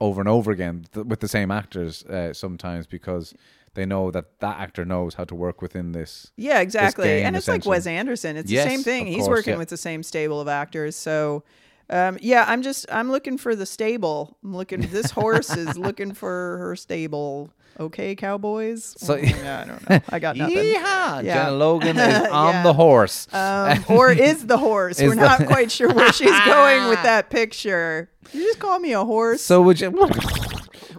[0.00, 3.34] over and over again th- with the same actors uh, sometimes because
[3.74, 6.30] they know that that actor knows how to work within this.
[6.36, 7.06] Yeah, exactly.
[7.08, 7.86] game, and it's like Wes.
[7.86, 8.36] Anderson.
[8.36, 9.06] It's Yes, the same thing.
[9.06, 9.58] He's course, working yeah.
[9.58, 10.94] with the same stable of actors.
[10.96, 11.44] So,
[11.90, 14.36] um, yeah, I'm just I'm looking for the stable.
[14.44, 14.80] I'm looking.
[14.82, 17.50] This horse is looking for her stable.
[17.80, 18.94] Okay, cowboys.
[18.98, 20.00] So- yeah, I don't know.
[20.10, 20.56] I got nothing.
[20.74, 21.24] Yeehaw!
[21.24, 21.44] Yeah.
[21.44, 22.62] Jenna Logan is on Yeah.
[22.64, 23.26] the horse.
[23.32, 25.00] Um, or is the horse?
[25.00, 28.10] Is We're the- not quite sure where she's going with that picture.
[28.34, 29.40] You just call me a horse.
[29.40, 29.90] So would you?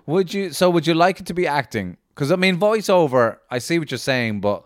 [0.08, 0.52] Would you?
[0.52, 1.98] So would you like it to be acting?
[2.14, 3.38] Because I mean, voiceover.
[3.49, 4.66] I see what you're saying, but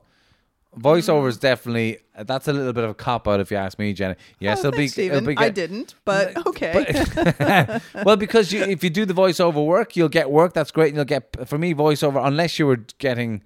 [0.79, 1.41] Voiceover is mm.
[1.41, 4.15] definitely that's a little bit of a cop out if you ask me, Jenna.
[4.39, 5.07] Yes, oh, it'll thanks, be.
[5.07, 7.03] It'll be I didn't, but okay.
[7.37, 10.53] But- well, because you, if you do the voiceover work, you'll get work.
[10.53, 10.89] That's great.
[10.89, 12.25] And you'll get for me voiceover.
[12.25, 13.43] Unless you were getting,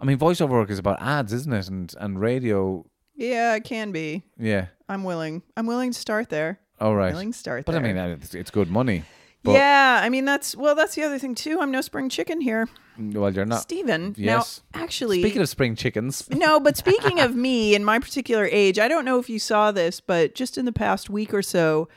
[0.00, 1.68] I mean, voiceover work is about ads, isn't it?
[1.68, 2.84] And and radio.
[3.14, 4.22] yeah, it can be.
[4.38, 4.66] Yeah.
[4.88, 5.42] I'm willing.
[5.56, 6.60] I'm willing to start there.
[6.80, 7.12] All right.
[7.12, 7.84] Willing to start But there.
[7.84, 9.04] I mean, it's, it's good money.
[9.44, 11.60] But, yeah, I mean that's well, that's the other thing too.
[11.60, 12.66] I'm no spring chicken here,
[12.98, 13.60] Well, you're not.
[13.60, 14.14] Stephen.
[14.16, 14.62] Yes.
[14.72, 18.78] Now, actually, Speaking of spring chickens, no, but speaking of me and my particular age,
[18.78, 21.88] I don't know if you saw this, but just in the past week or so,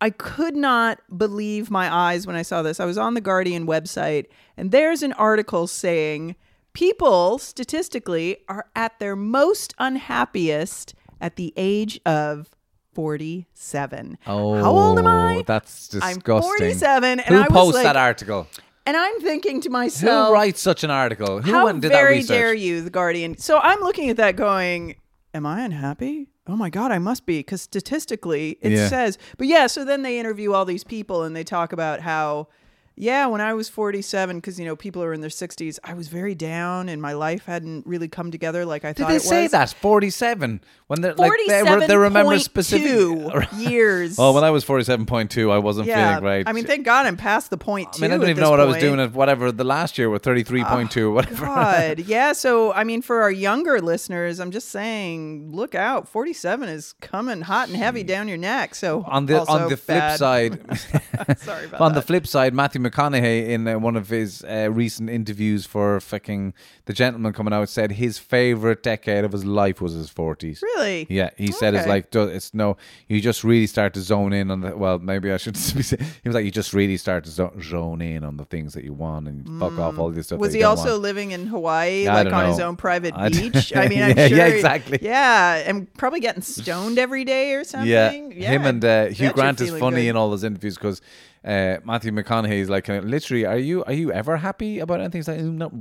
[0.00, 2.78] I could not believe my eyes when I saw this.
[2.78, 4.26] I was on the Guardian website,
[4.56, 6.36] and there's an article saying
[6.74, 12.50] people statistically are at their most unhappiest at the age of
[12.94, 14.18] 47.
[14.26, 15.42] oh, How old am I?
[15.46, 16.02] That's disgusting.
[16.02, 16.58] I'm disgusting.
[16.58, 18.46] 47, and Who I was posts like- that article?
[18.86, 21.40] And I'm thinking to myself, Who writes such an article?
[21.40, 23.38] Who how did very dare you, the Guardian?
[23.38, 24.96] So I'm looking at that, going,
[25.32, 26.28] "Am I unhappy?
[26.46, 28.88] Oh my god, I must be," because statistically it Yeah.
[28.88, 29.16] says.
[29.38, 32.48] But yeah, so then they interview all these people and they talk about how.
[32.96, 36.06] Yeah, when I was 47, because you know people are in their 60s, I was
[36.06, 39.22] very down and my life hadn't really come together like I Did thought they it
[39.22, 39.52] say was.
[39.52, 39.70] that?
[39.70, 40.60] 47.
[40.86, 42.86] When they're like, they, were, they remember specific.
[42.86, 44.16] 47.2 years.
[44.18, 46.48] Oh, when I was 47.2, I wasn't yeah, feeling great.
[46.48, 48.02] I mean, thank God I'm past the point I two.
[48.02, 50.22] mean, I don't even know what I was doing at whatever the last year with
[50.22, 51.46] 33.2 ah, or whatever.
[51.46, 52.32] God, yeah.
[52.32, 56.08] So, I mean, for our younger listeners, I'm just saying, look out.
[56.08, 58.76] 47 is coming hot and heavy down your neck.
[58.76, 60.18] So, on the on the flip bad.
[60.18, 60.78] side,
[61.38, 65.08] Sorry about on the flip side, Matthew McConaughey in uh, one of his uh, recent
[65.10, 66.54] interviews for fucking
[66.84, 70.62] The Gentlemen coming out said his favorite decade of his life was his forties.
[70.62, 71.06] Really?
[71.08, 71.90] Yeah, he said it's Okay.
[71.90, 72.76] like do- it's no,
[73.08, 74.76] you just really start to zone in on the.
[74.76, 75.54] Well, maybe I should.
[75.74, 78.44] be saying- He was like, you just really start to zo- zone in on the
[78.44, 80.38] things that you want and fuck off all this stuff.
[80.38, 80.40] Mm.
[80.40, 81.02] Was that he you don't also want.
[81.02, 82.68] living in Hawaii, I like don't on his know.
[82.68, 83.74] own private I beach?
[83.76, 84.36] I mean, I'm Yeah, sure.
[84.38, 84.98] yeah, he- exactly.
[85.02, 87.88] Yeah, and probably getting stoned every day or something.
[87.88, 90.08] Yeah, him and uh, Hugh Grant is feeling funny good.
[90.10, 91.00] in all those interviews because
[91.44, 95.18] uh, Matthew McConaughey is like, uh, literally, are you are you ever happy about anything?
[95.18, 95.72] He's like, "Mm, not,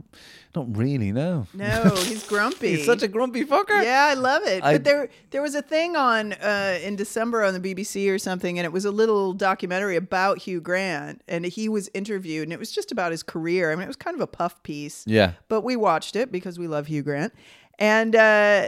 [0.56, 1.48] not really, no.
[1.54, 2.76] No, he's grumpy.
[2.76, 3.82] He's such a grumpy fucker.
[3.84, 4.64] Yeah, I love it.
[4.64, 8.20] I- but there there was a thing on uh, in December on the BBC or
[8.20, 12.54] something, and it was a little documentary about Hugh Grant, and he was interviewed, and
[12.54, 13.72] it was just about his career.
[13.72, 15.06] I mean, it was kind of a puff piece.
[15.08, 15.34] Yeah.
[15.48, 17.34] But we watched it because we love Hugh Grant,
[17.80, 18.68] and uh,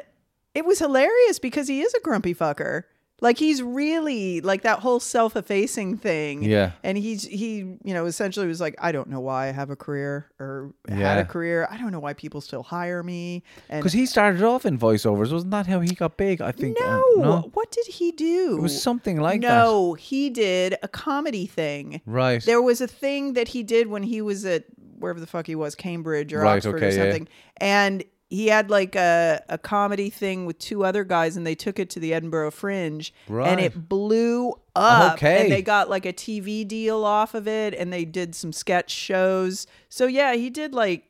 [0.53, 2.83] it was hilarious because he is a grumpy fucker.
[3.21, 6.43] Like he's really like that whole self-effacing thing.
[6.43, 6.71] Yeah.
[6.83, 9.75] And he's he, you know, essentially was like, I don't know why I have a
[9.75, 11.17] career or had Yeah.
[11.19, 11.67] a career.
[11.71, 13.43] I don't know why people still hire me.
[13.69, 16.41] And Because he started off in voiceovers, wasn't that how he got big?
[16.41, 16.79] I think.
[16.81, 17.03] uh, no.
[17.17, 18.57] no, What did he do?
[18.57, 19.47] it was something like that.
[19.47, 22.01] no, he did a comedy thing.
[22.05, 22.43] Right.
[22.43, 24.65] There was a thing that he did when he was at
[24.99, 27.03] wherever the fuck he was, Cambridge or Right, Oxford okay, or yeah.
[27.03, 27.27] something.
[27.57, 31.79] And he had like a, a comedy thing with two other guys and they took
[31.79, 35.13] it to the Edinburgh Fringe and it blew up.
[35.13, 35.43] Okay.
[35.43, 38.89] And they got like a TV deal off of it and they did some sketch
[38.89, 39.67] shows.
[39.89, 41.05] So yeah, he did like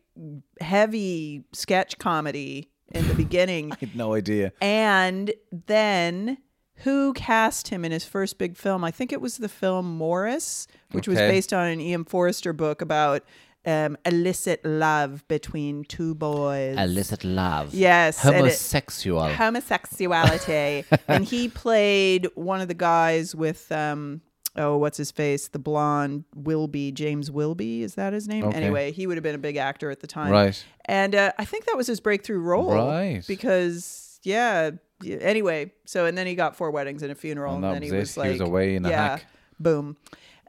[0.60, 3.72] heavy sketch comedy in the beginning.
[3.74, 4.52] I had no idea.
[4.62, 6.38] And then
[6.80, 8.84] who cast him in his first big film?
[8.84, 12.82] I think it was the film Maurice, which was based on an Ian Forrester book
[12.82, 13.24] about
[13.66, 16.78] um, illicit love between two boys.
[16.78, 17.74] Illicit love.
[17.74, 19.28] Yes, and it- Homosexual.
[19.30, 20.86] homosexuality.
[21.08, 24.22] and he played one of the guys with um
[24.58, 28.58] oh what's his face the blonde Wilby James Wilby is that his name Okay.
[28.58, 30.64] anyway he would have been a big actor at the time Right.
[30.86, 33.22] and uh, I think that was his breakthrough role Right.
[33.28, 34.72] because yeah
[35.06, 37.92] anyway so and then he got four weddings and a funeral And and, then he
[37.92, 39.26] was like He was away in a yeah hack.
[39.60, 39.98] boom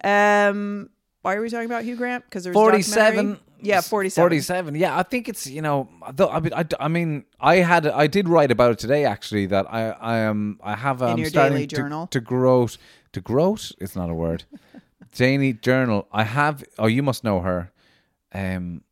[0.04, 0.88] um
[1.26, 2.24] why are we talking about Hugh Grant?
[2.24, 6.52] Because there's 47 yeah 47 47 yeah i think it's you know though, I, mean,
[6.52, 10.18] I, I mean i had i did write about it today actually that i i
[10.18, 12.06] am i have um, your starting daily to, journal?
[12.08, 12.68] to grow
[13.12, 14.44] to grow it's not a word.
[15.12, 16.06] Janie journal.
[16.12, 17.72] I have oh you must know her.
[18.32, 18.82] Um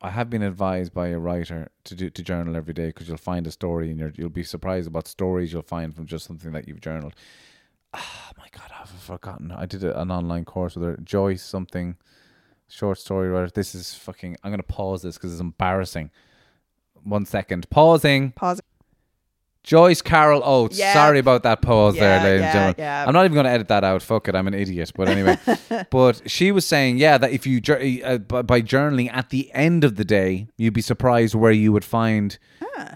[0.00, 3.16] I have been advised by a writer to do to journal every day because you'll
[3.32, 6.52] find a story and you're, you'll be surprised about stories you'll find from just something
[6.52, 7.14] that you've journaled.
[7.94, 9.50] Oh my god, I've forgotten.
[9.52, 11.96] I did an online course with her, Joyce something,
[12.68, 13.50] short story writer.
[13.54, 14.36] This is fucking.
[14.42, 16.10] I'm gonna pause this because it's embarrassing.
[17.04, 18.32] One second, pausing.
[18.32, 18.60] pause
[19.64, 20.76] Joyce Carol Oates.
[20.78, 20.92] Yeah.
[20.92, 22.74] Sorry about that pause Yeah, there, ladies yeah, and gentlemen.
[22.78, 23.04] yeah.
[23.06, 24.02] I'm not even going to edit that out.
[24.02, 24.90] Fuck it, I'm an idiot.
[24.96, 25.38] But anyway,
[25.90, 27.58] but she was saying, yeah, that if you
[28.04, 31.84] uh, by, journaling at the end of the day, you'd be surprised where you would
[31.84, 32.38] find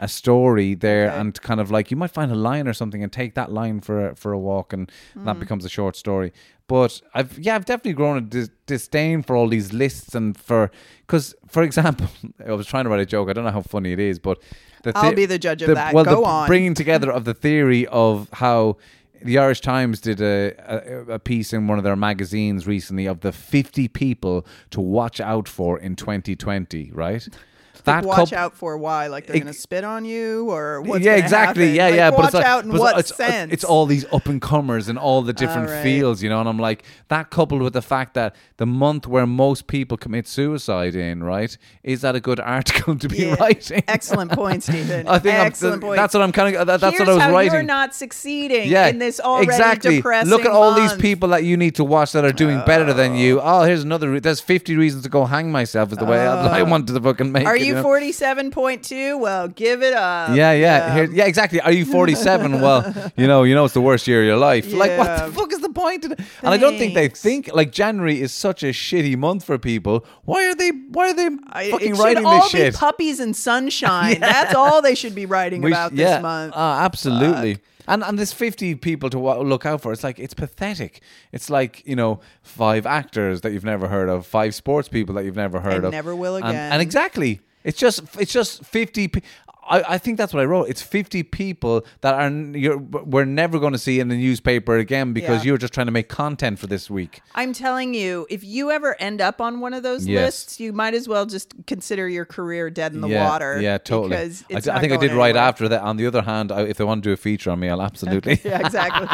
[0.01, 3.13] a story there, and kind of like you might find a line or something, and
[3.13, 5.25] take that line for a, for a walk, and Hmm.
[5.25, 6.33] that becomes a short story.
[6.69, 10.71] But I've yeah, I've definitely grown a dis- disdain for all these lists and for
[11.07, 12.09] because for example,
[12.47, 13.29] I was trying to write a joke.
[13.29, 14.41] I don't know how funny it is, but
[14.83, 15.95] the I'll be the judge of that.
[15.95, 16.47] Well, Go the on.
[16.49, 18.79] bringing together of the theory of how
[19.23, 20.55] the Irish Times did a,
[21.09, 25.21] a, a piece in one of their magazines recently of the 50 people to watch
[25.21, 27.27] out for in 2020, right?
[27.87, 29.07] Like, watch couple- out for why?
[29.07, 31.77] Like they're going to spit on you, or what's yeah, exactly.
[31.77, 31.77] happen?
[31.77, 32.11] Yeah, Like, yeah.
[32.11, 33.53] But it's like, out in but what it's, it's- sense?
[33.53, 35.83] It's all these up and comers in all the ah, different right.
[35.83, 36.41] fields, you know.
[36.41, 40.27] And I'm like, that coupled with the fact that the month where most people commit
[40.27, 43.35] suicide in, right, is that a good article to be Yeah.
[43.35, 43.83] writing?
[43.89, 45.07] Excellent point, Stephen.
[45.09, 45.97] I think Excellent point.
[45.97, 46.67] that's what I'm kind of.
[46.67, 47.53] That, that's Here's what I was how writing.
[47.53, 49.97] You're not succeeding yeah, in this already exactly.
[49.97, 52.93] depressing Look at all these people that you need to watch that are doing better
[52.93, 53.41] than you.
[53.41, 53.61] Oh.
[53.61, 54.11] oh, here's another.
[54.11, 55.93] re- There's 50 reasons to go hang myself.
[55.93, 56.65] Is the way I, I oh.
[56.65, 57.63] wanted to fucking make Are it.
[57.63, 57.85] you know?
[57.85, 59.19] 47.2?
[59.21, 60.35] Well, give it up.
[60.35, 61.61] Yeah, yeah, Here, yeah, exactly.
[61.61, 62.61] Are you 47?
[62.67, 64.73] well, you know, you know, it's the worst year of your life.
[64.73, 65.27] Like, what Yeah.
[65.27, 66.05] the fuck is the point?
[66.05, 66.21] In it?
[66.43, 70.05] And I don't think they think like January is such a shitty month for people.
[70.25, 70.71] Why are they?
[70.71, 72.73] Why are they I- fucking it writing should all this shit?
[72.75, 74.21] be puppies and sunshine.
[74.21, 76.53] That's all they should be writing We sh- about this month.
[76.57, 77.59] ah, absolutely.
[77.89, 79.93] And and there's 50 people to wa- look out for.
[79.93, 81.01] It's like it's pathetic.
[81.33, 85.25] It's like you know five actors that you've never heard of, five sports people that
[85.25, 86.73] you've never heard And of, never will And- again.
[86.73, 89.09] And, exactly, it's just it's just 50.
[89.09, 89.21] Pe-
[89.69, 90.69] I, I think that's what I wrote.
[90.69, 95.13] It's 50 people that are you're, we're never going to see in the newspaper again
[95.13, 95.49] because Yeah.
[95.49, 97.21] you're just trying to make content for this week.
[97.35, 100.25] I'm telling you, if you ever end up on one of those Yes.
[100.25, 103.61] lists, you might as well just consider your career dead in the yeah, water.
[103.61, 104.11] Yeah, totally.
[104.11, 105.49] Because I, it's d- I not think I did going right anywhere.
[105.49, 105.83] after that.
[105.83, 107.83] On the other hand, I, if they want to do a feature on me, I'll
[107.83, 108.41] absolutely.
[108.45, 109.09] yeah, exactly.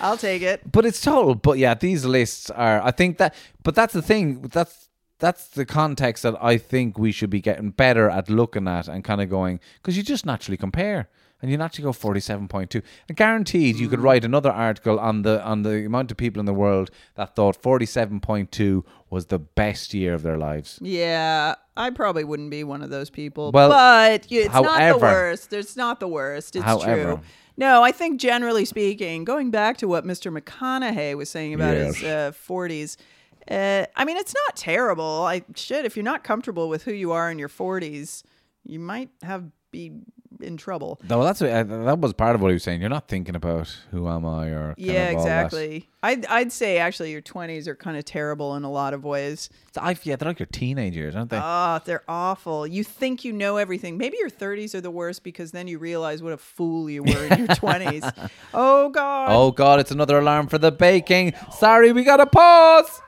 [0.00, 0.70] I'll take it.
[0.72, 1.34] but it's total.
[1.34, 2.80] But yeah, these lists are.
[2.82, 3.34] I think that.
[3.62, 4.40] But that's the thing.
[4.42, 4.87] That's
[5.18, 9.02] that's the context that I think we should be getting better at looking at and
[9.04, 11.08] kind of going because you just naturally compare.
[11.40, 12.82] And you naturally go forty-seven point two.
[13.08, 13.90] And guaranteed, you Mm.
[13.90, 17.36] could write another article on the on the amount of people in the world that
[17.36, 20.80] thought forty-seven point two was the best year of their lives.
[20.82, 23.52] Yeah, I probably wouldn't be one of those people.
[23.52, 25.52] Well, but it's not the worst.
[25.52, 26.56] It's not the worst.
[26.56, 27.02] It's However.
[27.04, 27.20] true.
[27.56, 30.36] No, I think generally speaking, going back to what Mr.
[30.36, 32.96] McConaughey was saying about his uh, 40s,
[33.50, 35.24] uh, I mean, it's not terrible.
[35.24, 38.22] I shit, if you're not comfortable with who you are in your 40s,
[38.64, 39.92] you might have be
[40.40, 41.00] in trouble.
[41.08, 42.80] No, that's uh, that was part of what he was saying.
[42.80, 45.88] You're not thinking about who am I or kind yeah, exactly.
[46.02, 49.50] I'd I'd say actually your 20s are kind of terrible in a lot of ways.
[49.74, 51.40] So I, yeah, they're like your teenage years, aren't they?
[51.42, 52.66] Oh, they're awful.
[52.66, 53.98] You think you know everything.
[53.98, 57.26] Maybe your 30s are the worst because then you realize what a fool you were
[57.26, 58.30] in your 20s.
[58.54, 59.28] Oh, God.
[59.30, 61.34] Oh God, it's another alarm for the baking.
[61.52, 63.00] Sorry, we got to pause.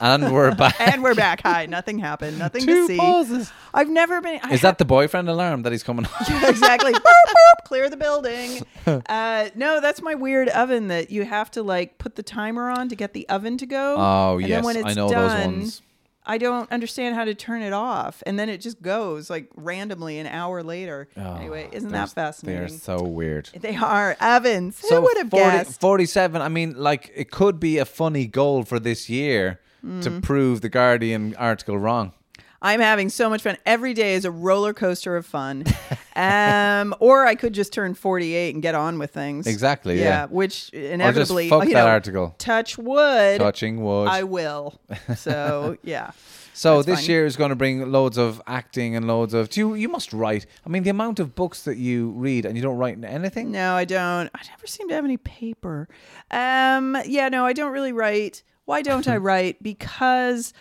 [0.00, 0.76] And we're back.
[0.80, 1.42] And we're back.
[1.42, 1.66] Hi.
[1.66, 2.38] Nothing happened.
[2.38, 2.96] Nothing Two to see.
[2.96, 3.52] pauses.
[3.74, 4.40] I've never been.
[4.42, 6.12] I Is that the boyfriend alarm that he's coming on?
[6.28, 6.92] Yeah, exactly.
[6.94, 8.62] boop, boop, clear the building.
[8.86, 12.88] Uh, no, that's my weird oven that you have to like put the timer on
[12.88, 13.96] to get the oven to go.
[13.98, 15.82] Oh, and yes, then when it's I know those done, ones.
[16.28, 20.18] I don't understand how to turn it off, and then it just goes like randomly
[20.18, 21.08] an hour later.
[21.16, 22.60] anyway, isn't that fascinating?
[22.62, 23.50] They're so weird.
[23.54, 24.84] They are ovens.
[24.88, 25.80] Who would have 40 guessed?
[25.80, 30.02] 47, I mean, like, it could be a funny goal for this year Mm.
[30.02, 32.12] to prove the Guardian article wrong.
[32.60, 33.56] I'm having so much fun.
[33.64, 35.64] Every day is a roller coaster of fun.
[36.16, 39.46] um, or I could just turn 48 and get on with things.
[39.46, 40.26] Exactly, yeah.
[40.26, 42.34] Which inevitably, fuck you that know, article.
[42.38, 43.38] Touch wood.
[43.38, 44.08] Touching wood.
[44.08, 44.80] I will.
[45.16, 46.10] So yeah.
[46.52, 47.10] So this fine.
[47.10, 49.50] year is going to bring loads of acting and loads of.
[49.50, 49.74] Do you?
[49.74, 50.46] You must write.
[50.64, 53.52] I mean, the amount of books that you read and you don't write anything.
[53.52, 54.30] No, I don't.
[54.34, 55.86] I never seem to have any paper.
[56.30, 58.42] Um, yeah, no, I don't really write.
[58.66, 59.62] Why don't I write?
[59.62, 60.52] Because,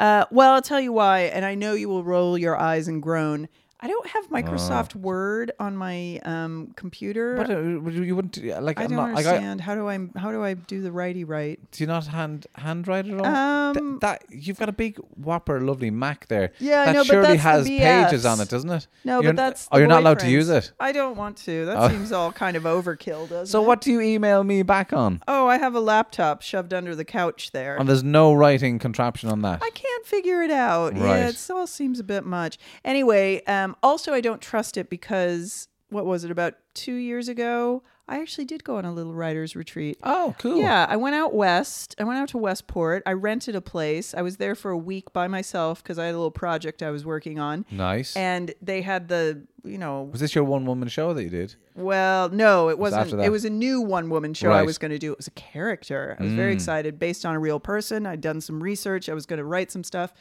[0.00, 3.00] uh, well, I'll tell you why, and I know you will roll your eyes and
[3.00, 3.48] groan.
[3.82, 7.34] I don't have Microsoft Word on my um, computer.
[7.36, 8.78] But uh, you wouldn't like.
[8.78, 9.60] I I'm don't not, like, I- understand.
[9.62, 11.58] how do I how do I do the righty right?
[11.72, 13.26] do you not hand handwrite at all?
[13.26, 16.52] Um, Th- that you've got a big whopper, lovely Mac there.
[16.58, 18.30] Yeah, I that know, but surely that's the has pages BS.
[18.32, 18.86] on it, doesn't it?
[19.04, 19.68] No, You're but that's.
[19.72, 20.72] Oh, the you're not allowed to use it.
[20.78, 21.64] I don't want to.
[21.66, 21.88] That Oh.
[21.88, 23.46] seems all kind of overkill, doesn't it?
[23.46, 23.66] So it?
[23.66, 25.22] what do you email me back on?
[25.26, 27.76] Oh, I have a laptop shoved under the couch there.
[27.76, 29.62] And there's no writing contraption on that.
[29.62, 30.92] I can't figure it out.
[30.94, 31.20] Right.
[31.20, 32.58] Yeah, it all seems a bit much.
[32.84, 37.82] Anyway, um, also I don't trust it because what was it about two years ago?
[38.08, 39.96] I actually did go on a little writers retreat.
[40.02, 40.58] oh, cool.
[40.58, 41.94] Yeah, I went out west.
[41.96, 43.04] I went out to Westport.
[43.06, 44.14] I rented a place.
[44.14, 46.90] I was there for a week by myself because I had a little project I
[46.90, 47.64] was working on.
[47.70, 48.16] Nice.
[48.16, 51.54] And they had the, you know, was this your one woman show that you did?
[51.76, 53.22] well, no, it was wasn't.
[53.22, 54.62] It was a new one woman show I Right.
[54.64, 54.66] Mm.
[54.66, 55.12] was going to do.
[55.12, 56.16] It was a character.
[56.18, 58.06] I was very excited, based on a real person.
[58.06, 59.08] I'd done some research.
[59.08, 60.12] I was going to write some stuff,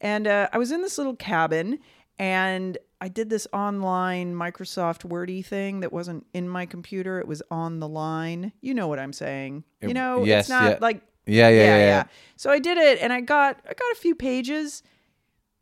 [0.00, 1.80] and uh, I was in this little cabin,
[2.18, 7.18] and I did this online Microsoft Wordy thing that wasn't in my computer.
[7.18, 8.52] It was on the line.
[8.60, 9.64] You know what I'm saying.
[9.82, 10.78] You know, yes, it's not yeah.
[10.80, 12.04] like Yeah, yeah, yeah, yeah.
[12.36, 14.82] So I did it and I got I got a few pages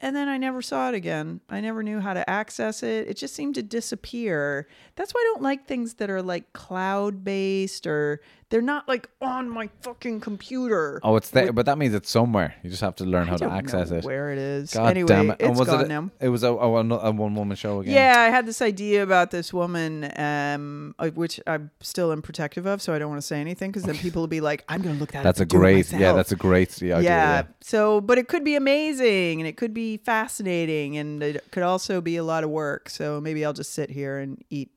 [0.01, 1.41] and then I never saw it again.
[1.49, 3.09] I never knew how to access it.
[3.09, 4.69] It just seemed to disappear.
[4.97, 8.21] That's why I don't like things that are like cloud based or
[8.55, 11.01] they're not like on my fucking computer.
[11.03, 12.55] Oh, it's there, but that means it's somewhere.
[12.63, 14.05] You just have to learn I how to access know it.
[14.05, 14.73] Where it is.
[14.73, 15.41] God anyway, damn it!
[15.41, 15.89] it's and was it?
[15.89, 16.11] now.
[16.21, 17.95] It was a, a, a one woman show again.
[17.95, 22.65] Yeah, I had this idea about this woman, um, uh, which I'm still am protective
[22.65, 24.83] of, so I don't want to say anything because then people will be like, "I'm
[24.83, 25.93] going to look at that." that's a and do it great.
[25.93, 27.01] Yeah, that's a great idea.
[27.01, 27.01] yeah.
[27.03, 27.43] Yeah.
[27.61, 32.01] So, but it could be amazing and it could be fascinating and it could also
[32.01, 32.89] be a lot of work.
[32.89, 34.71] So maybe I'll just sit here and eat.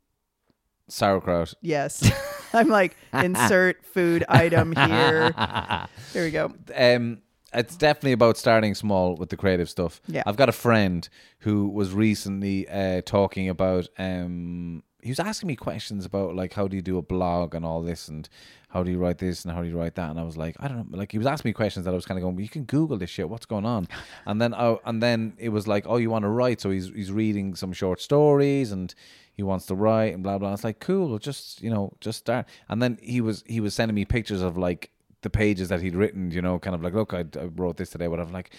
[0.88, 1.54] Sauerkraut.
[1.62, 2.10] Yes.
[2.54, 5.32] I'm like, insert food item here.
[6.14, 6.54] Here we go.
[6.76, 7.22] um,
[7.54, 10.02] it's definitely about starting small with the creative stuff.
[10.08, 10.24] Yeah.
[10.26, 11.08] I've got a friend
[11.40, 13.88] who was recently uh, talking about.
[13.98, 17.66] Um, he was asking me questions about like how do you do a blog and
[17.66, 18.28] all this and
[18.70, 20.58] how do you write this and how do you write that and I was like
[20.60, 22.36] I don't know like he was asking me questions that I was kind of going
[22.36, 23.88] well, you can Google this shit what's going on
[24.26, 26.90] and then oh and then it was like oh you want to write so he's
[26.90, 28.94] he's reading some short stories and
[29.38, 30.52] he wants to write and blah blah.
[30.54, 32.48] It's like cool, just you know, just start.
[32.68, 34.90] And then he was he was sending me pictures of like
[35.22, 36.32] the pages that he'd written.
[36.32, 38.08] You know, kind of like, look, I, I wrote this today.
[38.08, 38.32] Whatever.
[38.32, 38.50] Like,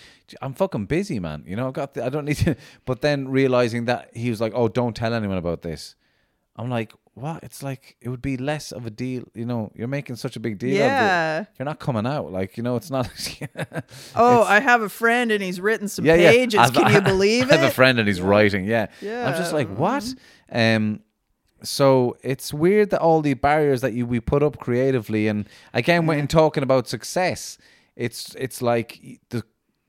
[0.41, 1.43] I'm fucking busy, man.
[1.47, 2.57] You know, I got the, I don't need to.
[2.87, 5.97] But then realizing that he was like, oh, don't tell anyone about this.
[6.55, 7.43] I'm like, what?
[7.43, 9.25] It's like it would be less of a deal.
[9.35, 10.71] You know, you're making such a big deal.
[10.71, 10.77] of.
[10.79, 11.45] Yeah.
[11.59, 12.33] You're not coming out.
[12.33, 13.09] Like, you know, it's not.
[14.14, 16.31] Oh, It's- I have a friend and he's written some yeah, yeah.
[16.31, 16.61] pages.
[16.61, 17.53] I've- Can you believe it?
[17.53, 18.64] I have a friend and he's writing.
[18.64, 18.87] Yeah.
[19.03, 20.14] I'm just like, what?
[20.51, 21.01] Um.
[21.62, 26.07] So it's weird that all the barriers that you we put up creatively, and again,
[26.07, 27.59] when talking about success,
[27.97, 29.01] it's it's like
[29.31, 29.43] the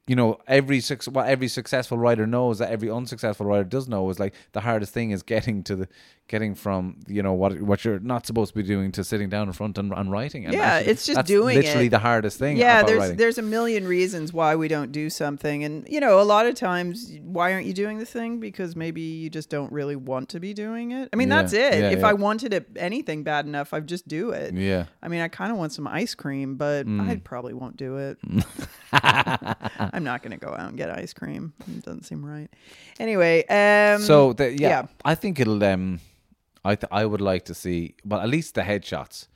[0.08, 4.10] you know every suc- what every successful writer knows that every unsuccessful writer does know
[4.10, 5.88] is like the hardest thing is getting to the
[6.30, 9.48] getting from you know what what you're not supposed to be doing to sitting down
[9.48, 10.46] in front and, and writing.
[10.46, 11.90] And Yeah, actually, it's just doing literally it.
[11.90, 12.56] the hardest thing.
[12.56, 13.18] yeah there's writing.
[13.18, 16.56] there's a million reasons why we don't do something and you know a lot of
[16.56, 20.40] times why aren't you doing the thing because maybe you just don't really want to
[20.40, 22.08] be doing it i mean Yeah, that's it yeah, if yeah.
[22.08, 24.86] i wanted it anything bad enough i'd just do it yeah.
[25.04, 27.10] i mean i kind of want some ice cream but Mm.
[27.10, 28.18] i probably won't do it
[28.94, 32.50] i'm not going to go out and get ice cream it doesn't seem right
[33.00, 34.84] anyway um So the, yeah, yeah.
[35.04, 35.64] I think it'll.
[35.64, 36.00] Um,
[36.64, 39.28] I th- I would like to see, but at least the headshots.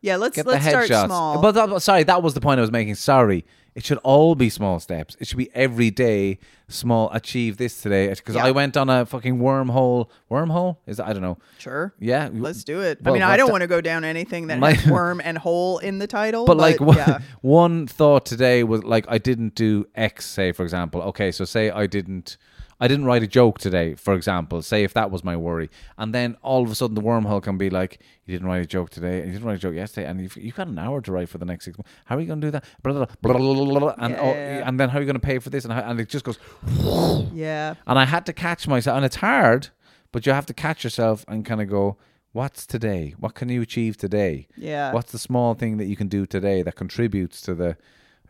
[0.00, 1.06] yeah let's Get let's the start headshots.
[1.06, 2.94] small But uh, that, sorry, that was the point I was making.
[2.96, 3.44] Sorry,
[3.74, 5.16] it should all be small steps.
[5.20, 7.10] It should be every day small.
[7.12, 8.46] Achieve this today because Yeah.
[8.46, 10.08] I went on a fucking wormhole.
[10.30, 11.38] Wormhole is I don't know.
[11.58, 13.02] sure Yeah, Let's do it.
[13.02, 14.90] Well, I mean, I what don't the- want to go down anything that My- has
[14.90, 16.44] worm and hole in the title.
[16.46, 17.18] But like one, yeah.
[17.42, 20.26] one thought today was like I didn't do X.
[20.26, 22.36] Say for example, okay, so say I didn't.
[22.82, 24.60] I didn't write a joke today, for example.
[24.60, 27.56] Say if that was my worry, and then all of a sudden the wormhole can
[27.56, 30.08] be like, "You didn't write a joke today, and you didn't write a joke yesterday,
[30.08, 31.92] and you've, you've got an hour to write for the next six months.
[32.06, 32.64] How are you going to do that?
[32.82, 35.14] Blah, blah, blah, blah, blah, blah, blah, and oh, and then how are you going
[35.14, 35.62] to pay for this?
[35.64, 36.40] And how, and it just goes.
[37.32, 37.74] yeah.
[37.86, 39.68] And I had to catch myself, and it's hard,
[40.10, 41.98] but you have to catch yourself and kind of go,
[42.32, 43.14] "What's today?
[43.16, 44.48] What can you achieve today?
[44.56, 44.92] Yeah.
[44.92, 47.76] What's the small thing that you can do today that contributes to the,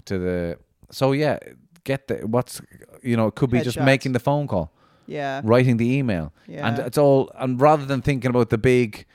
[0.05, 0.59] to the?
[0.91, 1.39] So yeah,
[1.85, 2.61] get the what's
[3.03, 4.71] you know it could be just making the phone call,
[5.07, 5.41] Yeah.
[5.45, 6.67] writing the email, yeah.
[6.69, 9.07] and it's all and rather than thinking about the big.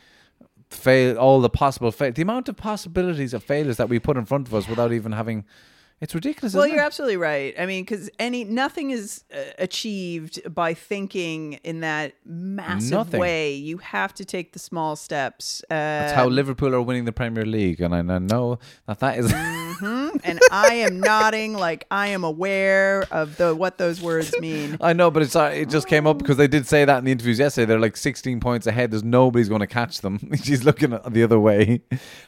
[0.69, 4.25] Fail all the possible fail the amount of possibilities of failures that we put in
[4.25, 5.45] front of us without even having
[5.99, 6.85] it's ridiculous Well, you're it?
[6.85, 7.55] absolutely right.
[7.59, 13.19] I mean, because any nothing is uh, achieved by thinking in that massive Nothing.
[13.19, 13.53] way.
[13.53, 15.63] You have to take the small steps.
[15.65, 19.33] Uh, That's how Liverpool are winning the Premier League, and I know that that is.
[19.81, 24.77] and I am nodding like I am aware of the what those words mean.
[24.81, 27.05] I know, but it's uh, it just came up because they did say that in
[27.05, 27.65] the interviews yesterday.
[27.65, 28.91] They're like 16 points ahead.
[28.91, 30.29] There's nobody's going to catch them.
[30.43, 31.81] She's looking the other way,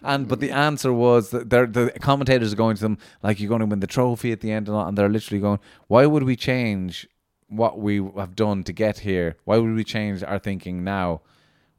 [0.03, 3.49] and but the answer was that they're, the commentators are going to them like you're
[3.49, 6.05] going to win the trophy at the end, and, all, and they're literally going, "Why
[6.05, 7.07] would we change
[7.47, 9.35] what we have done to get here?
[9.45, 11.21] Why would we change our thinking now?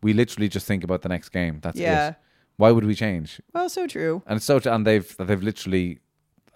[0.03, 1.61] We literally just think about the next game.
[1.61, 2.09] That's Yeah.
[2.11, 2.15] it.
[2.57, 3.41] Why would we change?
[3.55, 4.23] Well, so true.
[4.27, 5.99] And it's so, and they've they've literally,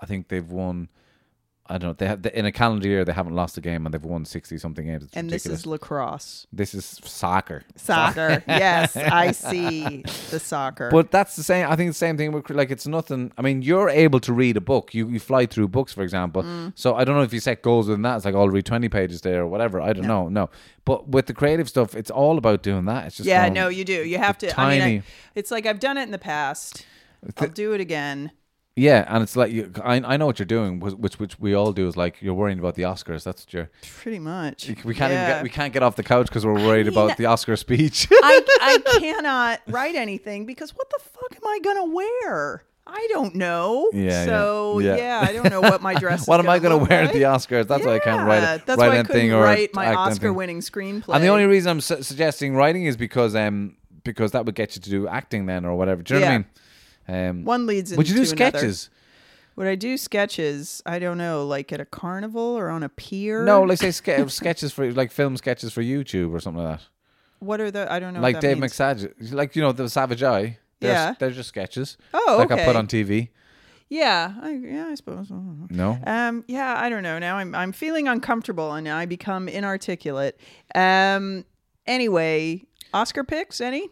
[0.02, 0.88] I think they've won.
[1.66, 1.94] I don't know.
[1.94, 4.58] They have in a calendar year they haven't lost a game and they've won sixty
[4.58, 5.04] something games.
[5.04, 6.46] It's And this is lacrosse.
[6.52, 7.64] this is soccer.
[7.76, 8.44] Soccer.
[8.48, 10.90] yes, I see the soccer.
[10.90, 11.66] But that's the same.
[11.66, 12.32] I think the same thing.
[12.32, 13.32] With, like it's nothing.
[13.38, 14.92] I mean, you're able to read a book.
[14.92, 16.42] You you fly through books, for example.
[16.42, 16.72] Mm.
[16.74, 18.16] So I don't know if you set goals within that.
[18.16, 19.80] It's like I'll read twenty pages there or whatever.
[19.80, 20.28] I don't know.
[20.28, 20.50] No.
[20.84, 23.06] But with the creative stuff, it's all about doing that.
[23.06, 24.04] It's just yeah, no, you do.
[24.04, 24.48] You have to.
[24.48, 25.04] I tiny- mean, I,
[25.34, 26.84] it's like I've done it in the past.
[27.38, 28.32] I'll do it again.
[28.76, 31.72] Yeah, and it's like you, I I know what you're doing, which which we all
[31.72, 33.22] do is like you're worrying about the Oscars.
[33.22, 33.70] That's what you're.
[34.00, 34.68] Pretty much.
[34.84, 37.16] We can't even get we can't get off the couch because we're worried mean- about
[37.16, 38.08] the Oscar speech.
[38.12, 42.64] I, I cannot write anything because what the fuck am I gonna wear?
[42.86, 43.90] I don't know.
[43.94, 44.24] Yeah, yeah.
[44.26, 44.96] So Yeah.
[44.96, 45.20] yeah.
[45.26, 46.22] I don't know what my dress.
[46.22, 47.08] is what am I gonna going to wear like.
[47.10, 47.66] at the Oscars?
[47.66, 48.66] That's why I can't write it.
[48.66, 49.94] That's write why I couldn't or write my.
[49.94, 51.14] Oscar-winning screenplay.
[51.14, 54.76] And the only reason I'm su- suggesting writing is because um because that would get
[54.76, 56.02] you to do acting then or whatever.
[56.02, 56.46] Do you know what I mean?
[57.08, 58.36] Um, one leads into would you do another.
[58.58, 58.90] sketches?
[59.56, 60.82] Would I do sketches?
[60.84, 63.44] I don't know, like at a carnival or on a pier.
[63.44, 66.86] No, like say ske- sketches for like film sketches for YouTube or something like that.
[67.38, 67.90] what are the?
[67.92, 68.20] I don't know.
[68.20, 68.72] like Dave means.
[68.72, 70.58] McSavage, like you know the Savage Eye.
[70.80, 71.14] They're, Yeah.
[71.18, 71.96] they're just sketches.
[72.12, 72.64] Oh, like I okay.
[72.64, 73.28] put on TV.
[73.88, 75.30] Yeah, I, yeah, I suppose.
[75.30, 75.98] I don't know.
[75.98, 77.18] No, Um, yeah, I don't know.
[77.20, 80.36] Now I'm I'm feeling uncomfortable and I become inarticulate.
[80.74, 81.44] Um,
[81.86, 83.88] anyway, Oscar picks any?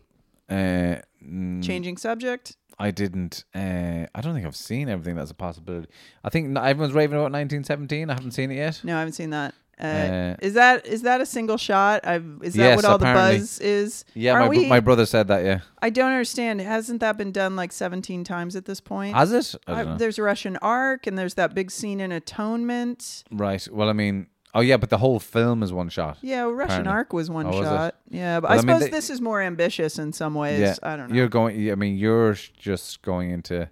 [0.50, 2.56] uh, mm, Changing subject.
[2.78, 3.44] I didn't.
[3.54, 5.88] Uh, I don't think I've seen everything that's a possibility.
[6.24, 8.10] I think everyone's raving about 1917.
[8.10, 8.80] I haven't seen it yet.
[8.84, 9.54] No, I haven't seen that.
[9.80, 12.06] Uh, Uh, is that is that a single shot?
[12.06, 13.36] I've, is that Yes, what all apparently.
[13.36, 14.04] the buzz is?
[14.14, 15.44] Yeah, my, we- my brother said that.
[15.44, 16.60] Yeah, I don't understand.
[16.60, 19.16] Hasn't that been done like 17 times at this point?
[19.16, 19.54] has it?
[19.66, 23.24] I I- there's a Russian Ark, and there's that big scene in Atonement.
[23.32, 23.66] Right.
[23.72, 26.18] Well, I mean, oh yeah, but the whole film is one shot.
[26.22, 26.92] Yeah, well, Russian Apparently.
[26.92, 27.62] Ark was one Oh, was it?
[27.64, 27.94] shot.
[28.10, 30.60] Yeah, but Well, I I mean, suppose they- this is more ambitious in some ways.
[30.60, 31.16] yeah, I don't know.
[31.16, 31.70] You're going.
[31.70, 33.68] I mean, you're sh- just going into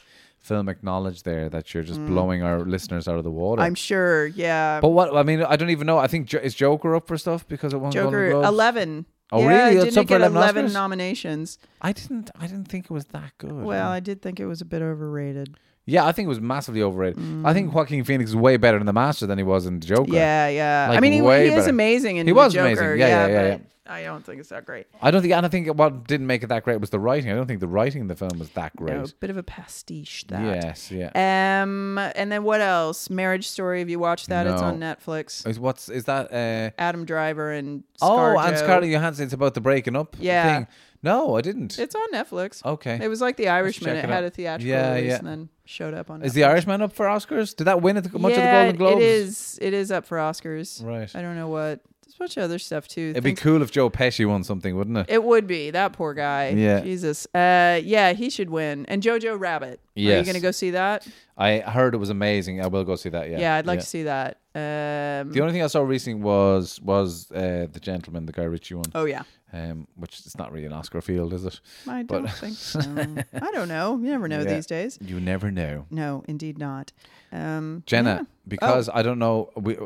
[0.47, 3.61] filmic knowledge there that you're just blowing our listeners out of the water.
[3.61, 3.67] Mm.
[3.67, 4.27] I'm sure.
[4.29, 5.15] Yeah, but what?
[5.15, 5.99] I mean, I don't even know.
[5.99, 8.49] I think Jo- is Joker up for stuff because it won Golden Joker Globes?
[8.49, 9.07] 11.
[9.33, 9.77] Oh, yeah, really?
[9.77, 10.73] It's Didn't up it for get 11 11 Oscars?
[10.73, 11.59] nominations?
[11.81, 12.31] I didn't.
[12.41, 13.53] I didn't think it was that good.
[13.53, 15.57] Well, I did think it was a bit overrated.
[15.91, 17.19] Yeah, I think it was massively overrated.
[17.45, 19.87] I think Joaquin Phoenix is way better in The Master than he was in the
[19.87, 20.13] Joker.
[20.13, 20.15] Mm.
[20.15, 20.89] Yeah, yeah.
[20.91, 21.71] I mean, he, he is better.
[21.71, 22.67] amazing in He the was Joker.
[22.67, 22.99] amazing.
[23.01, 24.87] Yeah, yeah, yeah, but I don't think it's that great.
[25.03, 25.35] I don't think.
[25.35, 27.33] And I think what didn't make it that great was the writing.
[27.33, 28.95] I don't think the writing in the film was that great.
[28.95, 30.25] No, a bit of a pastiche.
[30.29, 30.63] That.
[30.63, 30.93] Yes.
[30.93, 31.11] Yeah.
[31.15, 33.11] Um, and then what else?
[33.11, 33.81] Marriage Story.
[33.81, 34.47] Have you watched that?
[34.47, 35.45] It's on Netflix.
[35.45, 36.33] Is what's is that?
[36.33, 38.57] Uh, Adam Driver and oh, and.
[38.57, 39.25] Scarlett Johansson.
[39.25, 40.17] It's about the breaking up.
[40.21, 40.59] Yeah.
[40.59, 40.67] Thing.
[41.03, 41.79] No, I didn't.
[41.79, 42.65] It's on Netflix.
[42.65, 42.99] Okay.
[43.03, 43.97] It was like The Irishman.
[43.97, 45.19] It it had a theatrical Yeah, release yeah.
[45.19, 46.23] and then showed up on.
[46.23, 47.57] Is the Irishman up for Oscars?
[47.57, 49.03] Did that win at the, much yeah, of the Golden Globes?
[49.03, 49.59] It is.
[49.63, 50.85] It is up for Oscars.
[50.85, 51.15] Right.
[51.15, 51.81] I don't know what.
[52.21, 53.13] Bunch of other stuff too.
[53.13, 55.07] It'd be cool if Joe Pesci won something, wouldn't it?
[55.09, 56.51] It would be that poor guy.
[56.51, 56.81] Yeah.
[56.81, 57.27] Jesus.
[57.35, 58.85] Uh, yeah, he should win.
[58.87, 59.81] And Jojo Rabbit.
[59.97, 61.09] Are you gonna go see that?
[61.39, 62.61] I heard it was amazing.
[62.61, 63.31] I will go see that.
[63.31, 63.39] Yeah.
[63.41, 64.37] Yeah, I'd like to see that.
[64.55, 68.75] Um, The only thing I saw recently was was uh, the gentleman, the Guy Ritchie
[68.75, 68.85] one.
[68.95, 69.23] oh yeah.
[69.53, 71.59] Um, which is not really an Oscar field, is it?
[71.89, 72.81] I don't think so.
[73.33, 73.97] I don't know.
[73.97, 74.55] You never know Yeah.
[74.55, 74.99] these days.
[75.01, 75.87] You never know.
[75.91, 76.93] No, indeed not.
[77.33, 78.23] Um, Jenna, yeah.
[78.47, 78.93] because Oh.
[78.95, 79.77] I don't know, we,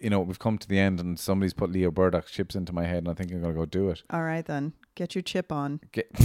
[0.00, 2.84] you know, we've come to the end, and somebody's put Leo Burdock chips into my
[2.84, 4.02] head, and I think I'm gonna go do it.
[4.10, 5.80] All right then, get your chip on.
[5.92, 6.10] Get,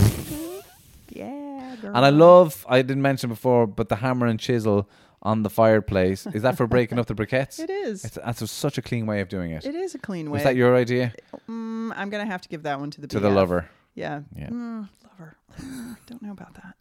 [1.09, 1.95] Yeah, girl.
[1.95, 4.89] and I love, I didn't mention before, but the hammer and chisel
[5.21, 7.59] on the fireplace is that for breaking up the briquettes?
[7.59, 8.03] It is.
[8.03, 9.65] It's, that's a, such a clean way of doing it.
[9.65, 10.39] It is a clean way.
[10.39, 11.13] Is that your idea
[11.49, 13.69] Mm, I'm gonna have to give that one to the to the lover?
[13.95, 14.21] Yeah.
[14.35, 14.49] Yeah.
[14.49, 15.35] Mm, lover.
[16.07, 16.75] Don't know about that.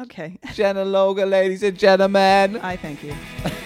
[0.00, 0.38] Okay.
[0.54, 2.56] Jenna Logan, ladies and gentlemen.
[2.58, 3.14] I thank you.